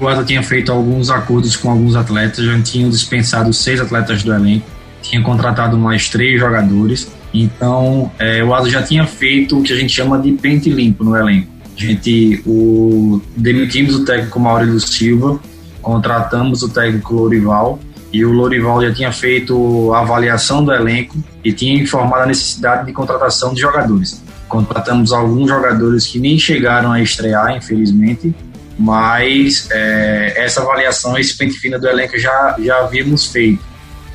O 0.01 0.09
Asa 0.09 0.25
tinha 0.25 0.43
feito 0.43 0.73
alguns 0.73 1.11
acordos 1.11 1.57
com 1.57 1.71
alguns 1.71 1.95
atletas, 1.95 2.45
já 2.45 2.61
tinham 2.61 2.91
dispensado 2.91 3.53
seis 3.53 3.81
atletas 3.81 4.23
do 4.23 4.33
elenco, 4.33 4.67
tinha 5.01 5.23
contratado 5.23 5.79
mais 5.79 6.09
três 6.09 6.41
jogadores, 6.41 7.13
então 7.33 8.11
é, 8.19 8.43
o 8.43 8.53
Asa 8.53 8.69
já 8.69 8.83
tinha 8.83 9.07
feito 9.07 9.59
o 9.59 9.63
que 9.63 9.73
a 9.73 9.77
gente 9.77 9.93
chama 9.93 10.19
de 10.19 10.33
pente 10.33 10.71
limpo 10.71 11.05
no 11.05 11.17
elenco. 11.17 11.47
A 11.77 11.81
gente 11.81 12.43
o, 12.45 13.21
demitimos 13.37 13.95
o 13.95 14.05
técnico 14.05 14.41
Maurício 14.41 14.81
Silva, 14.81 15.39
contratamos 15.81 16.63
o 16.63 16.69
técnico 16.69 17.15
Lorival 17.15 17.79
e 18.13 18.25
o 18.25 18.31
Lorival 18.31 18.83
já 18.83 18.93
tinha 18.93 19.11
feito 19.11 19.93
a 19.95 20.01
avaliação 20.01 20.63
do 20.63 20.73
elenco 20.73 21.17
e 21.43 21.53
tinha 21.53 21.81
informado 21.83 22.25
a 22.25 22.27
necessidade 22.27 22.85
de 22.85 22.93
contratação 22.93 23.55
de 23.55 23.61
jogadores. 23.61 24.23
Contratamos 24.49 25.13
alguns 25.13 25.49
jogadores 25.49 26.07
que 26.07 26.19
nem 26.19 26.39
chegaram 26.39 26.93
a 26.93 27.01
estrear, 27.01 27.57
infelizmente, 27.57 28.35
mas 28.79 29.67
é, 29.71 30.35
essa 30.37 30.61
avaliação, 30.61 31.17
esse 31.17 31.37
pente 31.39 31.55
fino 31.55 31.81
do 31.81 31.89
elenco 31.89 32.19
já, 32.19 32.55
já 32.63 32.81
havíamos 32.81 33.27
feito. 33.27 33.65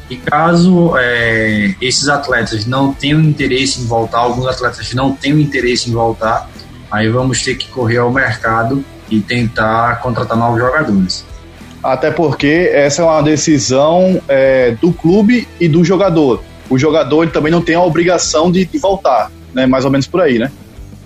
E 0.10 0.16
caso 0.16 0.94
é, 0.96 1.74
esses 1.82 2.08
atletas 2.08 2.68
não 2.68 2.94
tenham 2.94 3.20
interesse 3.20 3.82
em 3.82 3.88
voltar, 3.88 4.20
alguns 4.20 4.46
atletas 4.46 4.94
não 4.94 5.12
tenham 5.12 5.40
interesse 5.40 5.90
em 5.90 5.94
voltar, 5.94 6.48
aí 6.92 7.10
vamos 7.10 7.42
ter 7.42 7.56
que 7.56 7.68
correr 7.70 7.98
ao 7.98 8.12
mercado 8.12 8.86
e 9.10 9.20
tentar 9.20 10.02
contratar 10.02 10.38
novos 10.38 10.60
jogadores 10.60 11.26
até 11.88 12.12
porque 12.12 12.70
essa 12.74 13.02
é 13.02 13.06
uma 13.06 13.22
decisão 13.22 14.22
é, 14.28 14.72
do 14.72 14.92
clube 14.92 15.48
e 15.58 15.70
do 15.70 15.86
jogador. 15.86 16.44
O 16.70 16.78
jogador 16.78 17.30
também 17.30 17.50
não 17.50 17.62
tem 17.62 17.76
a 17.76 17.82
obrigação 17.82 18.52
de, 18.52 18.66
de 18.66 18.78
voltar, 18.78 19.32
né? 19.54 19.66
Mais 19.66 19.86
ou 19.86 19.92
menos 19.92 20.06
por 20.06 20.20
aí, 20.20 20.38
né? 20.38 20.52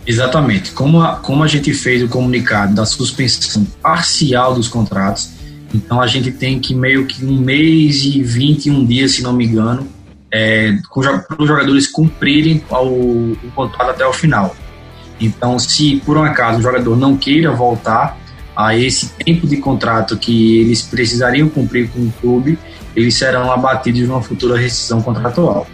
Exatamente. 0.08 0.72
Como 0.72 1.00
a, 1.00 1.18
como 1.18 1.44
a 1.44 1.48
gente 1.48 1.72
fez 1.72 2.02
o 2.02 2.08
comunicado 2.08 2.74
da 2.74 2.84
suspensão 2.84 3.64
parcial 3.80 4.56
dos 4.56 4.68
contratos, 4.68 5.30
então 5.72 6.02
a 6.02 6.08
gente 6.08 6.32
tem 6.32 6.60
que 6.60 6.74
meio 6.74 7.06
que 7.06 7.24
um 7.24 7.38
mês 7.38 8.04
e 8.04 8.24
21 8.24 8.84
dias, 8.84 9.12
se 9.12 9.22
não 9.22 9.34
me 9.34 9.46
engano, 9.46 9.88
é, 10.32 10.76
para 10.92 11.42
os 11.42 11.48
jogadores 11.48 11.88
cumprirem 11.88 12.64
o, 12.72 13.38
o 13.44 13.52
contrato 13.54 13.92
até 13.92 14.06
o 14.06 14.14
final. 14.14 14.56
Então, 15.20 15.60
se 15.60 16.02
por 16.04 16.18
um 16.18 16.24
acaso 16.24 16.58
o 16.58 16.62
jogador 16.64 16.98
não 16.98 17.16
queira 17.16 17.52
voltar, 17.52 18.18
a 18.56 18.76
esse 18.76 19.10
tempo 19.14 19.48
de 19.48 19.58
contrato 19.58 20.18
que 20.18 20.60
eles 20.62 20.82
precisariam 20.82 21.48
cumprir 21.50 21.90
com 21.90 22.00
o 22.00 22.14
clube, 22.20 22.60
eles 22.96 23.16
serão 23.16 23.52
abatidos 23.52 24.02
numa 24.02 24.22
futura 24.22 24.58
rescisão 24.58 25.02
contratual. 25.02 25.66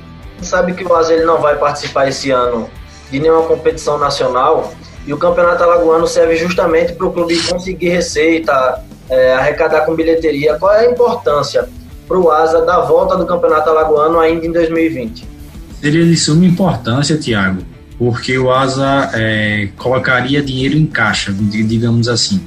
Sabe 0.42 0.74
que 0.74 0.84
o 0.84 0.96
Asa 0.96 1.14
ele 1.14 1.26
não 1.26 1.42
vai 1.42 1.56
participar 1.56 2.08
esse 2.08 2.30
ano 2.30 2.70
de 3.12 3.20
nenhuma 3.20 3.44
competição 3.44 3.98
nacional 3.98 4.74
e 5.06 5.14
o 5.14 5.18
Campeonato 5.18 5.64
Alagoano 5.64 6.06
serve 6.06 6.36
justamente 6.36 6.94
para 6.94 7.08
o 7.08 7.12
clube 7.12 7.42
conseguir 7.44 7.90
receita, 7.90 8.84
é, 9.10 9.34
arrecadar 9.34 9.82
com 9.82 9.96
bilheteria. 9.96 10.56
Qual 10.60 10.72
é 10.74 10.86
a 10.86 10.92
importância 10.92 11.68
para 12.08 12.20
o 12.20 12.30
Asa 12.30 12.66
da 12.66 12.82
volta 12.82 13.16
do 13.16 13.26
Campeonato 13.26 13.70
Alagoano 13.70 14.20
ainda 14.20 14.46
em 14.46 14.52
2020? 14.52 15.26
Seria 15.82 16.06
de 16.06 16.18
suma 16.18 16.46
importância, 16.46 17.18
Tiago, 17.18 17.64
porque 17.98 18.38
o 18.38 18.52
Asa 18.52 19.10
é, 19.14 19.70
colocaria 19.78 20.42
dinheiro 20.42 20.78
em 20.78 20.86
caixa, 20.86 21.32
digamos 21.32 22.08
assim. 22.08 22.46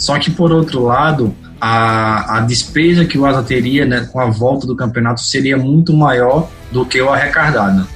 Só 0.00 0.18
que, 0.18 0.30
por 0.30 0.50
outro 0.50 0.82
lado, 0.82 1.36
a, 1.60 2.38
a 2.38 2.40
despesa 2.40 3.04
que 3.04 3.18
o 3.18 3.26
Asa 3.26 3.42
teria 3.42 3.84
né, 3.84 4.08
com 4.10 4.18
a 4.18 4.30
volta 4.30 4.66
do 4.66 4.74
campeonato 4.74 5.20
seria 5.20 5.58
muito 5.58 5.92
maior 5.92 6.48
do 6.72 6.86
que 6.86 7.00
o 7.02 7.10
arrecadado. 7.12 7.86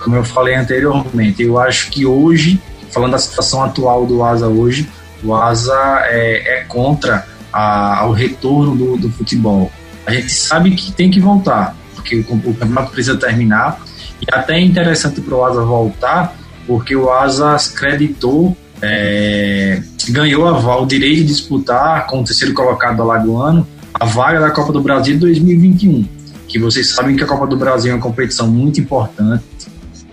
Como 0.00 0.16
eu 0.16 0.24
falei 0.24 0.56
anteriormente, 0.56 1.40
eu 1.40 1.60
acho 1.60 1.88
que 1.92 2.04
hoje, 2.04 2.60
falando 2.90 3.12
da 3.12 3.18
situação 3.18 3.62
atual 3.62 4.04
do 4.04 4.24
Asa 4.24 4.48
hoje, 4.48 4.90
o 5.22 5.32
Asa 5.36 6.02
é, 6.06 6.58
é 6.58 6.64
contra 6.64 7.24
a, 7.52 8.00
ao 8.00 8.10
retorno 8.10 8.74
do, 8.74 8.96
do, 8.96 9.08
futebol. 9.10 9.70
A 10.04 10.12
gente 10.12 10.32
sabe 10.32 10.72
que 10.72 10.90
tem 10.90 11.12
que 11.12 11.20
voltar, 11.20 11.76
porque 11.94 12.16
o, 12.16 12.50
o 12.50 12.54
campeonato 12.54 12.90
precisa 12.90 13.16
terminar. 13.16 13.80
E 14.20 14.26
até 14.32 14.54
é 14.54 14.60
interessante 14.60 15.20
para 15.20 15.36
o 15.36 15.44
Asa 15.44 15.62
voltar, 15.62 16.34
porque 16.66 16.96
o 16.96 17.08
Asa 17.08 17.54
acreditou 17.54 18.56
é, 18.80 19.80
ganhou 20.08 20.46
a, 20.46 20.80
o 20.80 20.86
direito 20.86 21.18
de 21.18 21.24
disputar 21.26 22.06
com 22.06 22.20
o 22.20 22.24
terceiro 22.24 22.54
colocado 22.54 22.96
do 22.96 23.02
Alagoano 23.02 23.66
a 23.94 24.04
vaga 24.04 24.40
da 24.40 24.50
Copa 24.50 24.72
do 24.72 24.80
Brasil 24.80 25.18
2021. 25.18 26.06
Que 26.48 26.58
vocês 26.58 26.94
sabem 26.94 27.16
que 27.16 27.22
a 27.22 27.26
Copa 27.26 27.46
do 27.46 27.56
Brasil 27.56 27.92
é 27.92 27.94
uma 27.94 28.00
competição 28.00 28.46
muito 28.48 28.80
importante, 28.80 29.44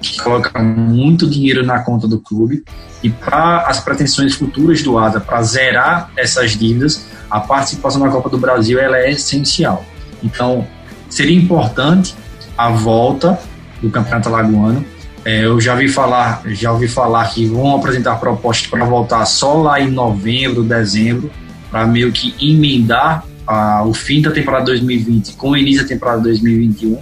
que 0.01 0.21
coloca 0.21 0.61
muito 0.61 1.29
dinheiro 1.29 1.65
na 1.65 1.79
conta 1.79 2.07
do 2.07 2.19
clube. 2.19 2.63
E 3.01 3.09
para 3.09 3.67
as 3.67 3.79
pretensões 3.79 4.35
futuras 4.35 4.81
do 4.81 4.97
ASA, 4.97 5.19
para 5.19 5.41
zerar 5.41 6.11
essas 6.17 6.51
dívidas, 6.51 7.05
a 7.29 7.39
participação 7.39 8.01
na 8.01 8.09
Copa 8.09 8.29
do 8.29 8.37
Brasil 8.37 8.79
ela 8.79 8.97
é 8.97 9.11
essencial. 9.11 9.83
Então, 10.23 10.67
seria 11.09 11.35
importante 11.35 12.15
a 12.57 12.69
volta 12.69 13.39
do 13.81 13.89
Campeonato 13.89 14.29
Alagoano 14.29 14.85
é, 15.25 15.45
eu 15.45 15.59
já 15.59 15.73
ouvi 15.73 15.87
falar, 15.87 16.41
já 16.47 16.71
ouvi 16.71 16.87
falar 16.87 17.29
que 17.29 17.45
vão 17.45 17.75
apresentar 17.75 18.15
propostas 18.15 18.67
para 18.67 18.85
voltar 18.85 19.25
só 19.25 19.61
lá 19.61 19.79
em 19.79 19.89
novembro, 19.89 20.63
dezembro, 20.63 21.29
para 21.69 21.85
meio 21.85 22.11
que 22.11 22.33
emendar 22.39 23.23
a, 23.45 23.83
o 23.83 23.93
fim 23.93 24.21
da 24.21 24.31
temporada 24.31 24.65
2020 24.65 25.33
com 25.33 25.51
o 25.51 25.57
início 25.57 25.81
da 25.83 25.87
temporada 25.87 26.21
2021. 26.21 26.99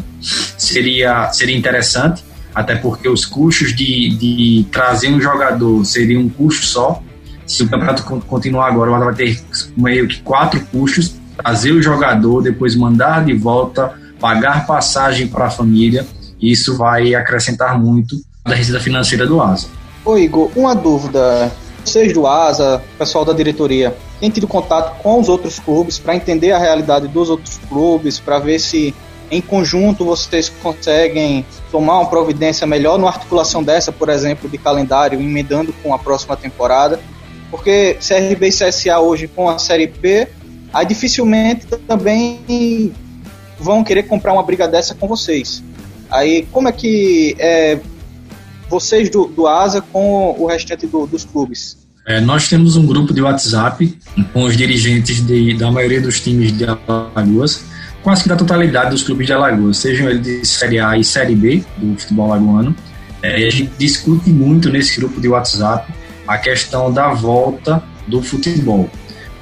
Seria, 0.58 1.32
seria 1.32 1.56
interessante, 1.56 2.24
até 2.56 2.76
porque 2.76 3.08
os 3.08 3.26
custos 3.26 3.76
de, 3.76 4.10
de 4.18 4.66
trazer 4.72 5.10
um 5.10 5.22
jogador 5.22 5.86
seriam 5.86 6.24
um 6.24 6.30
custo 6.30 6.66
só. 6.66 7.04
Se 7.46 7.64
o 7.64 7.70
campeonato 7.70 8.04
continuar 8.04 8.68
agora, 8.68 9.06
vai 9.06 9.14
ter 9.14 9.40
meio 9.76 10.08
que 10.08 10.22
quatro 10.22 10.60
custos: 10.72 11.16
trazer 11.38 11.72
o 11.72 11.82
jogador, 11.82 12.42
depois 12.42 12.76
mandar 12.76 13.24
de 13.24 13.34
volta, 13.34 13.94
pagar 14.20 14.66
passagem 14.66 15.28
para 15.28 15.46
a 15.46 15.50
família. 15.50 16.06
Isso 16.42 16.78
vai 16.78 17.16
acrescentar 17.16 17.80
muito 17.80 18.16
da 18.46 18.56
receita 18.56 18.80
financeira 18.80 19.26
do 19.26 19.42
ASA. 19.42 19.68
Ô 20.06 20.18
Igor, 20.18 20.52
uma 20.56 20.76
dúvida. 20.76 21.52
Vocês 21.84 22.14
do 22.14 22.28
ASA, 22.28 22.84
pessoal 22.98 23.24
da 23.24 23.32
diretoria, 23.32 23.96
têm 24.20 24.30
tido 24.30 24.46
contato 24.46 25.02
com 25.02 25.20
os 25.22 25.30
outros 25.30 25.58
clubes 25.58 25.98
para 25.98 26.16
entender 26.16 26.52
a 26.52 26.58
realidade 26.58 27.08
dos 27.08 27.30
outros 27.30 27.58
clubes, 27.70 28.20
para 28.20 28.40
ver 28.40 28.60
se 28.60 28.94
em 29.32 29.42
conjunto 29.42 30.06
vocês 30.06 30.50
conseguem 30.50 31.46
tomar 31.72 32.00
uma 32.00 32.10
providência 32.10 32.66
melhor 32.68 32.98
numa 32.98 33.10
articulação 33.10 33.64
dessa, 33.64 33.92
por 33.92 34.10
exemplo, 34.10 34.50
de 34.50 34.58
calendário, 34.58 35.20
emendando 35.20 35.74
com 35.84 35.94
a 35.94 36.00
próxima 36.00 36.36
temporada. 36.36 37.00
Porque 37.50 37.98
CRB 38.06 38.48
e 38.48 38.52
CSA 38.52 39.00
hoje 39.00 39.28
com 39.28 39.50
a 39.50 39.58
Série 39.58 39.88
B, 39.88 40.28
aí 40.74 40.86
dificilmente 40.86 41.66
também 41.66 42.94
vão 43.60 43.84
querer 43.84 44.04
comprar 44.04 44.34
uma 44.34 44.44
briga 44.44 44.68
dessa 44.68 44.94
com 44.94 45.08
vocês. 45.08 45.64
Aí 46.10 46.48
como 46.52 46.68
é 46.68 46.72
que 46.72 47.36
é, 47.40 47.80
vocês 48.70 49.10
do, 49.10 49.28
do 49.28 49.48
ASA 49.48 49.82
com 49.82 50.36
o 50.38 50.46
restante 50.46 50.88
do, 50.88 51.06
dos 51.06 51.24
clubes? 51.24 51.78
É, 52.06 52.22
nós 52.22 52.48
temos 52.48 52.78
um 52.78 52.86
grupo 52.86 53.14
de 53.14 53.22
WhatsApp 53.22 53.98
com 54.32 54.44
os 54.44 54.56
dirigentes 54.56 55.26
de, 55.26 55.54
da 55.56 55.70
maioria 55.70 56.02
dos 56.02 56.22
times 56.22 56.58
de 56.58 56.66
Alagoas 56.66 57.62
quase 58.08 58.24
que 58.24 58.30
da 58.30 58.38
totalidade 58.38 58.92
dos 58.92 59.04
clubes 59.04 59.28
de 59.28 59.34
Alagoas, 59.34 59.80
sejam 59.80 60.10
eles 60.10 60.24
de 60.24 60.46
Série 60.46 60.80
A 60.80 60.98
e 60.98 61.04
Série 61.04 61.36
B 61.36 61.62
do 61.78 62.00
futebol 62.00 62.32
alagoano. 62.32 62.74
É, 63.22 63.36
a 63.36 63.50
gente 63.50 63.70
discute 63.78 64.30
muito 64.30 64.70
nesse 64.70 64.98
grupo 64.98 65.20
de 65.20 65.28
WhatsApp 65.28 65.92
a 66.26 66.38
questão 66.38 66.90
da 66.90 67.10
volta 67.14 67.84
do 68.08 68.22
futebol. 68.22 68.90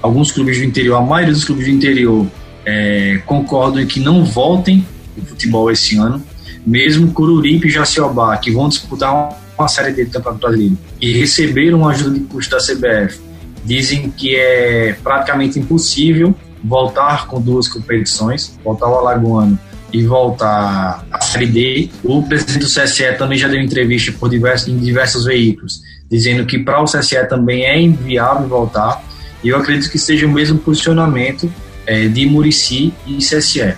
Alguns 0.02 0.32
clubes 0.32 0.58
do 0.58 0.64
interior, 0.64 0.96
a 0.96 1.02
maioria 1.02 1.32
dos 1.32 1.44
clubes 1.44 1.66
do 1.66 1.72
interior 1.72 2.26
é, 2.66 3.22
concordam 3.28 3.84
em 3.84 3.86
que 3.86 4.00
não 4.00 4.26
voltem 4.26 4.84
o 5.16 5.24
futebol 5.24 5.70
esse 5.70 5.98
ano, 5.98 6.24
mesmo 6.66 7.12
Cururipe 7.12 7.68
e 7.68 7.72
Jaciobá, 7.72 8.36
que 8.38 8.52
vão 8.52 8.68
disputar 8.68 9.14
uma, 9.58 9.68
Série 9.68 9.94
D 9.94 10.06
do 10.06 10.12
Campeonato 10.12 10.42
Brasileiro 10.42 10.78
e 11.00 11.14
receberam 11.14 11.88
ajuda 11.88 12.20
de 12.20 12.26
custo 12.26 12.52
da 12.52 12.58
CBF, 12.58 13.20
dizem 13.64 14.10
que 14.10 14.36
é 14.36 14.98
praticamente 15.02 15.60
impossível 15.60 16.36
voltar 16.64 17.28
com 17.28 17.40
duas 17.40 17.68
competições, 17.68 18.60
voltar 18.64 18.88
ao 18.88 19.00
Alagoano 19.00 19.58
e 19.94 20.04
voltar 20.04 21.06
à 21.12 21.22
Série 21.22 21.48
D. 21.48 21.90
O 22.04 22.22
presidente 22.24 22.60
do 22.60 22.66
CSE 22.66 23.14
também 23.18 23.38
já 23.38 23.48
deu 23.48 23.62
entrevista 23.62 24.12
por 24.12 24.30
diversos, 24.30 24.68
em 24.68 24.78
diversos 24.78 25.24
veículos, 25.24 25.82
dizendo 26.10 26.46
que 26.46 26.60
para 26.60 26.82
o 26.82 26.86
CSE 26.86 27.24
também 27.30 27.64
é 27.64 27.80
inviável 27.80 28.48
voltar. 28.48 29.02
E 29.44 29.50
eu 29.50 29.58
acredito 29.58 29.90
que 29.90 30.00
seja 30.00 30.26
o 30.26 30.30
mesmo 30.30 30.58
posicionamento 30.58 31.52
é, 31.86 32.08
de 32.08 32.26
Murici 32.26 32.94
e 33.08 33.18
CSE. 33.18 33.76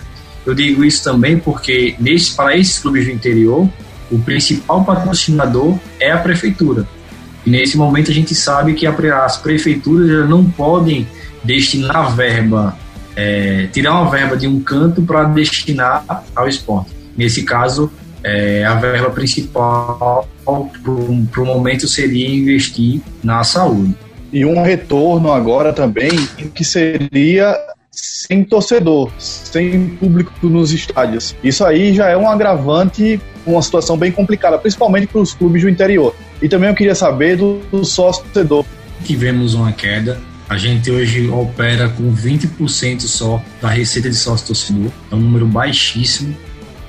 Eu 0.48 0.54
digo 0.54 0.82
isso 0.82 1.04
também 1.04 1.38
porque 1.38 1.94
nesse, 2.00 2.34
para 2.34 2.56
esses 2.56 2.78
clubes 2.78 3.04
do 3.04 3.12
interior, 3.12 3.68
o 4.10 4.18
principal 4.18 4.82
patrocinador 4.82 5.78
é 6.00 6.10
a 6.10 6.16
prefeitura. 6.16 6.88
E 7.44 7.50
nesse 7.50 7.76
momento 7.76 8.10
a 8.10 8.14
gente 8.14 8.34
sabe 8.34 8.72
que 8.72 8.86
as 8.86 9.36
prefeituras 9.36 10.26
não 10.26 10.50
podem 10.50 11.06
destinar 11.44 12.16
verba, 12.16 12.74
é, 13.14 13.66
tirar 13.66 14.00
uma 14.00 14.10
verba 14.10 14.38
de 14.38 14.48
um 14.48 14.58
canto 14.58 15.02
para 15.02 15.24
destinar 15.24 16.24
ao 16.34 16.48
esporte. 16.48 16.92
Nesse 17.14 17.42
caso, 17.42 17.92
é, 18.24 18.64
a 18.64 18.74
verba 18.74 19.10
principal 19.10 20.26
para 20.46 21.42
o 21.42 21.44
momento 21.44 21.86
seria 21.86 22.26
investir 22.26 23.02
na 23.22 23.44
saúde. 23.44 23.94
E 24.32 24.46
um 24.46 24.62
retorno 24.62 25.30
agora 25.30 25.74
também 25.74 26.10
que 26.54 26.64
seria 26.64 27.54
sem 27.90 28.44
torcedor, 28.44 29.10
sem 29.18 29.88
público 29.96 30.32
nos 30.42 30.72
estádios. 30.72 31.34
Isso 31.42 31.64
aí 31.64 31.94
já 31.94 32.08
é 32.08 32.16
um 32.16 32.28
agravante, 32.28 33.20
uma 33.46 33.62
situação 33.62 33.96
bem 33.96 34.12
complicada, 34.12 34.58
principalmente 34.58 35.06
para 35.06 35.20
os 35.20 35.34
clubes 35.34 35.62
do 35.62 35.68
interior. 35.68 36.14
E 36.40 36.48
também 36.48 36.68
eu 36.68 36.74
queria 36.74 36.94
saber 36.94 37.36
do, 37.36 37.58
do 37.70 37.84
sócio 37.84 38.24
torcedor. 38.24 38.64
Tivemos 39.04 39.54
uma 39.54 39.72
queda 39.72 40.20
a 40.48 40.56
gente 40.56 40.90
hoje 40.90 41.28
opera 41.28 41.90
com 41.90 42.10
20% 42.10 43.02
só 43.02 43.42
da 43.60 43.68
receita 43.68 44.08
de 44.08 44.16
sócio 44.16 44.46
torcedor, 44.46 44.90
é 45.10 45.14
um 45.14 45.20
número 45.20 45.46
baixíssimo. 45.46 46.34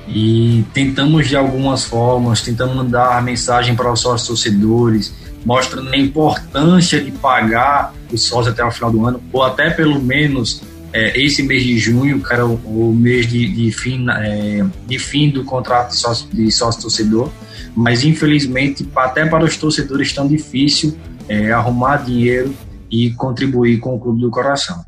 E 0.07 0.63
tentamos 0.73 1.27
de 1.27 1.35
algumas 1.35 1.83
formas, 1.83 2.41
tentamos 2.41 2.73
mandar 2.73 3.21
mensagem 3.21 3.75
para 3.75 3.91
os 3.91 3.99
sócios 3.99 4.27
torcedores, 4.27 5.13
mostrando 5.45 5.91
a 5.91 5.97
importância 5.97 7.01
de 7.01 7.11
pagar 7.11 7.93
o 8.11 8.17
sócio 8.17 8.51
até 8.51 8.63
o 8.63 8.71
final 8.71 8.91
do 8.91 9.05
ano, 9.05 9.21
ou 9.31 9.43
até 9.43 9.69
pelo 9.69 10.01
menos 10.01 10.63
é, 10.91 11.19
esse 11.19 11.43
mês 11.43 11.63
de 11.63 11.77
junho, 11.77 12.21
que 12.21 12.33
era 12.33 12.45
o, 12.45 12.55
o 12.65 12.93
mês 12.93 13.27
de, 13.27 13.47
de 13.47 13.71
fim, 13.71 14.05
é, 14.09 14.65
de 14.87 14.99
fim 14.99 15.29
do 15.29 15.43
contrato 15.43 15.89
de 15.89 15.97
sócio, 15.97 16.27
de 16.31 16.51
sócio 16.51 16.81
torcedor. 16.81 17.29
Mas 17.75 18.03
infelizmente, 18.03 18.87
até 18.95 19.25
para 19.25 19.43
os 19.43 19.55
torcedores, 19.57 20.07
está 20.07 20.23
difícil 20.25 20.97
é, 21.27 21.51
arrumar 21.51 21.97
dinheiro 21.97 22.53
e 22.89 23.11
contribuir 23.11 23.79
com 23.79 23.95
o 23.95 23.99
Clube 23.99 24.21
do 24.21 24.29
Coração. 24.29 24.83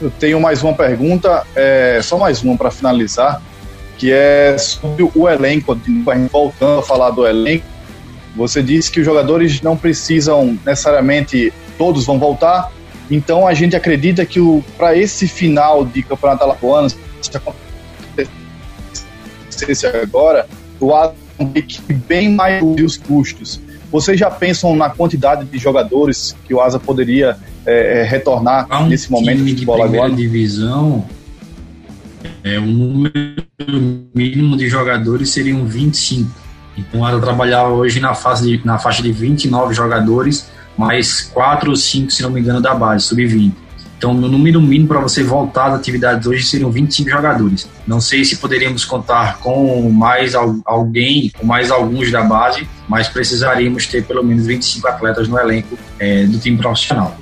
Eu 0.00 0.10
tenho 0.10 0.40
mais 0.40 0.62
uma 0.62 0.74
pergunta, 0.74 1.44
é, 1.54 2.00
só 2.02 2.18
mais 2.18 2.42
uma 2.42 2.56
para 2.56 2.70
finalizar, 2.70 3.42
que 3.98 4.10
é 4.10 4.56
sobre 4.58 5.08
o 5.14 5.28
elenco. 5.28 5.78
Voltando 6.30 6.80
a 6.80 6.82
falar 6.82 7.10
do 7.10 7.26
elenco, 7.26 7.64
você 8.34 8.62
disse 8.62 8.90
que 8.90 9.00
os 9.00 9.06
jogadores 9.06 9.60
não 9.60 9.76
precisam 9.76 10.58
necessariamente, 10.64 11.52
todos 11.76 12.06
vão 12.06 12.18
voltar, 12.18 12.72
então 13.14 13.46
a 13.46 13.52
gente 13.52 13.76
acredita 13.76 14.24
que 14.24 14.40
para 14.76 14.96
esse 14.96 15.28
final 15.28 15.84
de 15.84 16.02
Campeonato 16.02 16.44
Alagoano, 16.44 16.88
se 16.88 16.98
acontecesse 19.50 19.86
agora, 19.86 20.46
o 20.80 20.94
Adam 20.94 21.14
bem 22.06 22.30
mais 22.30 22.62
os 22.62 22.96
custos. 22.96 23.60
Vocês 23.90 24.18
já 24.18 24.30
pensam 24.30 24.74
na 24.74 24.88
quantidade 24.88 25.44
de 25.44 25.58
jogadores 25.58 26.34
que 26.46 26.54
o 26.54 26.60
Asa 26.60 26.80
poderia 26.80 27.36
é, 27.66 28.00
é 28.00 28.02
retornar 28.04 28.66
um 28.82 28.86
nesse 28.86 29.10
momento 29.10 29.44
de 29.44 29.66
bola 29.66 29.84
agora? 29.84 30.10
divisão, 30.10 31.04
é, 32.42 32.58
o 32.58 32.66
número 32.66 33.44
mínimo 34.14 34.56
de 34.56 34.68
jogadores 34.68 35.28
seriam 35.30 35.66
25. 35.66 36.30
Então 36.78 37.00
o 37.00 37.04
Asa 37.04 37.20
trabalhava 37.20 37.68
hoje 37.68 38.00
na, 38.00 38.14
fase 38.14 38.56
de, 38.56 38.66
na 38.66 38.78
faixa 38.78 39.02
de 39.02 39.12
29 39.12 39.74
jogadores, 39.74 40.50
mais 40.76 41.22
4 41.22 41.70
ou 41.70 41.76
5, 41.76 42.10
se 42.10 42.22
não 42.22 42.30
me 42.30 42.40
engano, 42.40 42.60
da 42.60 42.74
base, 42.74 43.06
sub-20. 43.06 43.52
Então, 44.02 44.10
o 44.10 44.14
número 44.14 44.60
mínimo 44.60 44.88
para 44.88 44.98
você 44.98 45.22
voltar 45.22 45.66
às 45.66 45.74
atividades 45.74 46.26
hoje 46.26 46.44
seriam 46.44 46.72
25 46.72 47.08
jogadores. 47.08 47.68
Não 47.86 48.00
sei 48.00 48.24
se 48.24 48.36
poderíamos 48.36 48.84
contar 48.84 49.38
com 49.38 49.88
mais 49.90 50.34
alguém, 50.34 51.30
com 51.38 51.46
mais 51.46 51.70
alguns 51.70 52.10
da 52.10 52.20
base, 52.22 52.66
mas 52.88 53.08
precisaríamos 53.08 53.86
ter 53.86 54.04
pelo 54.04 54.24
menos 54.24 54.44
25 54.44 54.88
atletas 54.88 55.28
no 55.28 55.38
elenco 55.38 55.78
é, 56.00 56.24
do 56.24 56.36
time 56.36 56.58
profissional. 56.58 57.16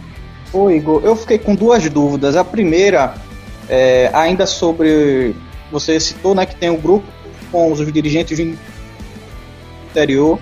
Ô 0.55 0.71
Igor, 0.71 1.03
eu 1.05 1.15
fiquei 1.15 1.39
com 1.39 1.55
duas 1.55 1.87
dúvidas. 1.91 2.35
A 2.35 2.43
primeira, 2.43 3.15
é, 3.69 4.11
ainda 4.15 4.47
sobre. 4.47 5.37
Você 5.71 6.01
citou 6.01 6.35
né, 6.35 6.47
que 6.47 6.57
tem 6.57 6.71
um 6.71 6.81
grupo 6.81 7.07
com 7.53 7.71
os 7.71 7.93
dirigentes 7.93 8.39
do 8.39 8.57
interior. 9.91 10.39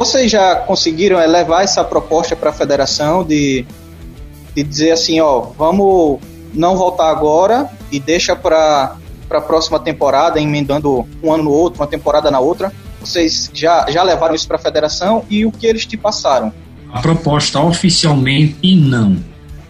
Vocês 0.00 0.32
já 0.32 0.56
conseguiram 0.56 1.18
levar 1.18 1.62
essa 1.62 1.84
proposta 1.84 2.34
para 2.34 2.50
a 2.50 2.52
federação 2.52 3.22
de 3.22 3.64
de 4.54 4.62
dizer 4.62 4.92
assim, 4.92 5.20
ó, 5.20 5.40
vamos 5.56 6.18
não 6.52 6.76
voltar 6.76 7.10
agora 7.10 7.68
e 7.90 8.00
deixa 8.00 8.34
para 8.34 8.96
a 9.30 9.40
próxima 9.40 9.78
temporada, 9.78 10.40
emendando 10.40 11.06
um 11.22 11.32
ano 11.32 11.44
no 11.44 11.50
outro, 11.50 11.80
uma 11.80 11.86
temporada 11.86 12.30
na 12.30 12.40
outra. 12.40 12.72
Vocês 13.00 13.50
já, 13.54 13.86
já 13.88 14.02
levaram 14.02 14.34
isso 14.34 14.46
para 14.46 14.56
a 14.56 14.60
federação 14.60 15.24
e 15.30 15.46
o 15.46 15.52
que 15.52 15.66
eles 15.66 15.86
te 15.86 15.96
passaram? 15.96 16.52
A 16.92 17.00
proposta 17.00 17.60
oficialmente 17.60 18.74
não, 18.74 19.16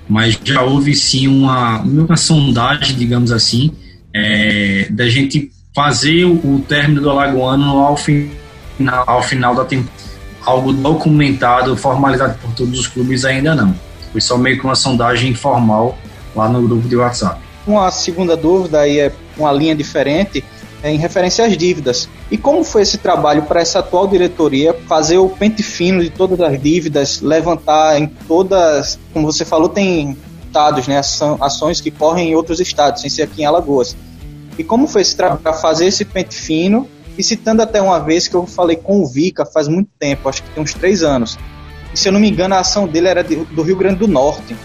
mas 0.09 0.39
já 0.43 0.63
houve 0.63 0.95
sim 0.95 1.29
uma, 1.29 1.81
uma 1.81 2.17
sondagem, 2.17 2.97
digamos 2.97 3.31
assim, 3.31 3.73
é, 4.15 4.89
da 4.91 5.09
gente 5.09 5.53
fazer 5.75 6.25
o, 6.25 6.35
o 6.35 6.65
término 6.67 7.03
do 7.03 7.11
Alagoano 7.11 7.79
ao 7.79 7.97
final, 7.97 9.05
ao 9.07 9.23
final 9.23 9.55
da 9.55 9.65
temporada. 9.65 10.10
Algo 10.45 10.73
documentado, 10.73 11.77
formalizado 11.77 12.39
por 12.39 12.53
todos 12.55 12.79
os 12.79 12.87
clubes 12.87 13.25
ainda 13.25 13.55
não. 13.55 13.75
Foi 14.13 14.21
só 14.21 14.37
meio 14.37 14.59
que 14.59 14.65
uma 14.65 14.75
sondagem 14.75 15.31
informal 15.31 15.97
lá 16.35 16.49
no 16.49 16.67
grupo 16.67 16.89
de 16.89 16.97
WhatsApp. 16.97 17.41
Uma 17.67 17.91
segunda 17.91 18.37
dúvida 18.37 18.81
aí 18.81 18.99
é 18.99 19.13
uma 19.37 19.53
linha 19.53 19.75
diferente 19.75 20.45
é 20.83 20.91
em 20.91 20.97
referência 20.97 21.45
às 21.45 21.57
dívidas. 21.57 22.09
E 22.31 22.39
como 22.39 22.65
foi 22.65 22.83
esse 22.83 22.99
trabalho 22.99 23.43
para 23.43 23.61
essa 23.61 23.81
atual 23.81 24.07
diretoria 24.07 24.75
fazer 24.89 25.19
o 25.19 25.29
pente 25.29 25.63
fino 25.63 26.03
de 26.03 26.11
todas 26.11 26.41
as 26.41 26.61
dívidas, 26.61 27.21
levantar 27.21 28.01
em 28.01 28.07
todas, 28.07 28.99
como 29.13 29.31
você 29.31 29.45
falou, 29.45 29.69
tem 29.69 30.17
estados, 30.47 30.89
né, 30.89 31.01
ações 31.41 31.81
que 31.81 31.91
correm 31.91 32.31
em 32.31 32.35
outros 32.35 32.61
estados, 32.61 33.03
sem 33.03 33.11
ser 33.11 33.23
aqui 33.23 33.43
em 33.43 33.45
Alagoas. 33.45 33.97
E 34.59 34.65
como 34.65 34.87
foi 34.87 35.03
esse 35.03 35.17
trabalho 35.17 35.41
para 35.41 35.53
fazer 35.53 35.87
esse 35.87 36.05
pente 36.05 36.35
fino 36.35 36.89
E 37.19 37.23
citando 37.23 37.63
até 37.63 37.81
uma 37.81 37.99
vez 37.99 38.29
que 38.29 38.35
eu 38.35 38.47
falei 38.47 38.77
com 38.77 39.01
o 39.01 39.07
Vica 39.07 39.45
faz 39.45 39.69
muito 39.69 39.91
tempo, 39.99 40.29
acho 40.29 40.43
que 40.43 40.51
tem 40.51 40.63
uns 40.63 40.75
três 40.75 41.03
anos. 41.03 41.39
E 41.93 41.99
se 41.99 42.09
eu 42.09 42.13
não 42.13 42.21
me 42.21 42.31
engano, 42.31 42.55
a 42.55 42.61
ação 42.61 42.87
dele 42.87 43.09
era 43.09 43.23
de, 43.23 43.37
do 43.37 43.63
Rio 43.63 43.77
Grande 43.77 43.99
do 43.99 44.09
Norte. 44.09 44.57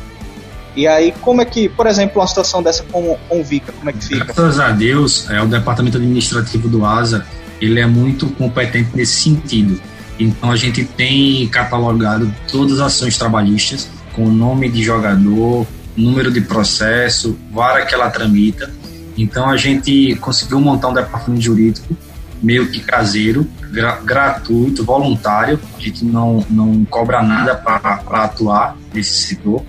E 0.76 0.88
aí, 0.88 1.14
como 1.22 1.42
é 1.42 1.46
que, 1.46 1.70
por 1.70 1.88
exemplo, 1.88 2.22
uma 2.22 2.28
situação 2.28 2.62
dessa 2.62 2.84
com, 2.84 3.18
com 3.30 3.40
o 3.40 3.44
Vica, 3.44 3.72
como 3.72 3.90
é 3.90 3.94
que 3.94 4.06
fica? 4.06 4.26
Graças 4.26 4.60
a 4.60 4.72
Deus, 4.72 5.30
é, 5.30 5.42
o 5.42 5.48
departamento 5.48 5.98
administrativo 5.98 6.68
do 6.68 6.86
ASA, 6.86 7.26
ele 7.62 7.80
é 7.80 7.88
muito 7.88 8.28
competente 8.28 8.90
nesse 8.94 9.24
sentido. 9.24 9.80
Então 10.20 10.52
a 10.52 10.56
gente 10.56 10.84
tem 10.84 11.48
catalogado 11.48 12.34
todas 12.50 12.80
as 12.80 12.94
ações 12.94 13.18
trabalhistas 13.18 13.90
com 14.14 14.30
nome 14.30 14.70
de 14.70 14.82
jogador, 14.82 15.68
número 15.96 16.32
de 16.32 16.42
processo, 16.42 17.38
vara 17.52 17.86
que 17.86 17.94
ela 17.94 18.10
tramita. 18.10 18.72
Então 19.18 19.50
a 19.50 19.58
gente 19.58 20.16
conseguiu 20.16 20.60
montar 20.60 20.90
um 20.90 20.94
departamento 20.94 21.42
jurídico 21.42 21.96
meio 22.46 22.68
que 22.68 22.80
caseiro, 22.80 23.48
gra 23.72 24.00
gratuito, 24.04 24.86
voluntário. 24.86 25.60
A 25.78 25.82
gente 25.82 26.06
não, 26.06 26.46
não 26.50 26.86
cobra 26.86 27.24
nada 27.24 27.56
para 27.56 28.24
atuar 28.24 28.78
nesse 28.94 29.28
setor 29.28 29.64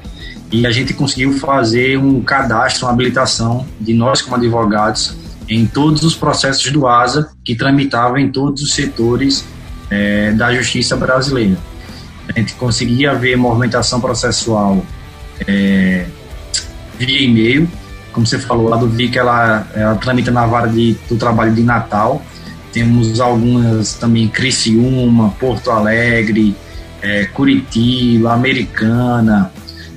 e 0.53 0.67
a 0.67 0.71
gente 0.71 0.93
conseguiu 0.93 1.33
fazer 1.39 1.99
um 1.99 2.21
cadastro, 2.23 2.87
uma 2.87 2.93
habilitação 2.93 3.67
de 3.81 3.95
nós 3.95 4.23
como 4.23 4.37
advogados 4.37 5.17
em 5.49 5.67
todos 5.67 6.03
os 6.03 6.15
processos 6.15 6.71
do 6.71 6.87
ASA 6.87 7.31
que 7.45 7.55
tramitavam 7.55 8.19
em 8.19 8.31
todos 8.31 8.63
os 8.63 8.75
setores 8.75 9.45
é, 9.91 10.33
da 10.33 10.53
justiça 10.55 10.97
brasileira. 10.97 11.57
A 12.29 12.39
gente 12.39 12.55
conseguia 12.55 13.15
ver 13.15 13.37
movimentação 13.37 14.01
processual 14.01 14.85
é, 15.47 16.07
via 16.99 17.23
e-mail, 17.23 17.69
como 18.13 18.27
você 18.27 18.39
falou, 18.39 18.73
a 18.73 18.77
do 18.77 18.89
VIC 18.89 19.19
ela, 19.19 19.67
ela 19.75 19.95
tramita 19.97 20.31
na 20.31 20.47
vara 20.47 20.69
de, 20.69 20.97
do 21.09 21.17
trabalho 21.17 21.55
de 21.55 21.63
Natal. 21.63 22.23
Temos 22.77 23.23
algumas 23.23 23.95
também 23.95 24.29
Criciúma, 24.29 25.31
Porto 25.41 25.71
Alegre, 25.71 26.55
é, 27.01 27.25
Curitiba, 27.25 28.35
Americana, 28.35 29.51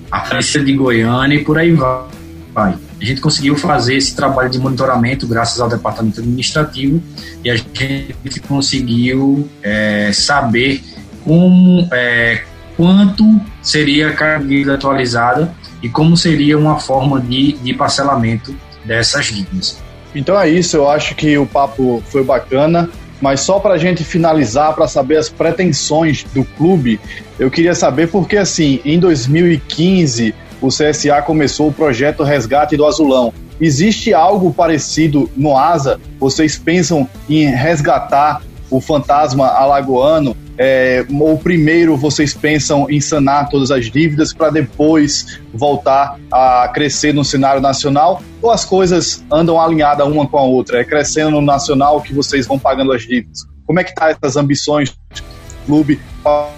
Aparecida 0.10 0.64
de 0.64 0.74
Goiânia 0.76 1.36
e 1.36 1.44
por 1.44 1.58
aí 1.58 1.74
vai. 1.74 2.78
A 3.02 3.04
gente 3.04 3.20
conseguiu 3.20 3.58
fazer 3.58 3.98
esse 3.98 4.16
trabalho 4.16 4.50
de 4.50 4.58
monitoramento 4.58 5.28
graças 5.28 5.60
ao 5.60 5.68
departamento 5.68 6.22
administrativo 6.22 7.04
e 7.44 7.50
a 7.50 7.58
gente 7.58 8.40
conseguiu 8.48 9.50
é, 9.62 10.14
saber 10.14 10.82
como, 11.26 11.86
é, 11.92 12.44
quanto 12.78 13.42
seria 13.62 14.08
a 14.08 14.14
carga 14.14 14.74
atualizada 14.74 15.54
e 15.84 15.90
como 15.90 16.16
seria 16.16 16.58
uma 16.58 16.80
forma 16.80 17.20
de, 17.20 17.52
de 17.58 17.74
parcelamento 17.74 18.56
dessas 18.86 19.26
dívidas. 19.26 19.89
Então 20.16 20.40
é 20.40 20.50
isso, 20.50 20.78
eu 20.78 20.90
acho 20.90 21.16
que 21.16 21.38
o 21.38 21.46
papo 21.46 22.04
foi 22.10 22.24
bacana. 22.24 22.90
Mas 23.22 23.42
só 23.42 23.60
para 23.60 23.74
a 23.74 23.78
gente 23.78 24.04
finalizar, 24.04 24.74
para 24.74 24.88
saber 24.88 25.18
as 25.18 25.28
pretensões 25.28 26.24
do 26.34 26.46
clube, 26.46 27.00
eu 27.38 27.52
queria 27.52 27.76
saber 27.76 28.08
porque, 28.08 28.38
assim, 28.38 28.80
em 28.86 28.98
2015, 28.98 30.34
o 30.62 30.70
CSA 30.70 31.22
começou 31.22 31.68
o 31.68 31.74
projeto 31.74 32.24
Resgate 32.24 32.78
do 32.78 32.86
Azulão. 32.86 33.34
Existe 33.60 34.14
algo 34.14 34.54
parecido 34.54 35.30
no 35.36 35.58
ASA? 35.58 36.00
Vocês 36.18 36.58
pensam 36.58 37.10
em 37.30 37.46
resgatar 37.46 38.42
o 38.70 38.80
fantasma 38.80 39.48
alagoano? 39.48 40.36
É, 40.62 41.06
ou 41.10 41.38
primeiro 41.38 41.96
vocês 41.96 42.34
pensam 42.34 42.86
em 42.90 43.00
sanar 43.00 43.48
todas 43.48 43.72
as 43.72 43.90
dívidas 43.90 44.34
para 44.34 44.50
depois 44.50 45.40
voltar 45.54 46.20
a 46.30 46.70
crescer 46.74 47.14
no 47.14 47.24
cenário 47.24 47.62
nacional? 47.62 48.22
Ou 48.42 48.52
as 48.52 48.66
coisas 48.66 49.24
andam 49.32 49.58
alinhadas 49.60 50.06
uma 50.06 50.28
com 50.28 50.38
a 50.38 50.44
outra? 50.44 50.82
É 50.82 50.84
crescendo 50.84 51.32
no 51.32 51.42
nacional 51.42 52.02
que 52.02 52.14
vocês 52.14 52.46
vão 52.46 52.60
pagando 52.60 52.92
as 52.92 53.04
dívidas? 53.04 53.48
Como 53.66 53.80
é 53.80 53.86
que 53.86 53.96
tá 53.96 54.10
essas 54.10 54.36
ambições 54.36 54.90
do 54.90 55.24
clube 55.66 55.98
para 56.22 56.50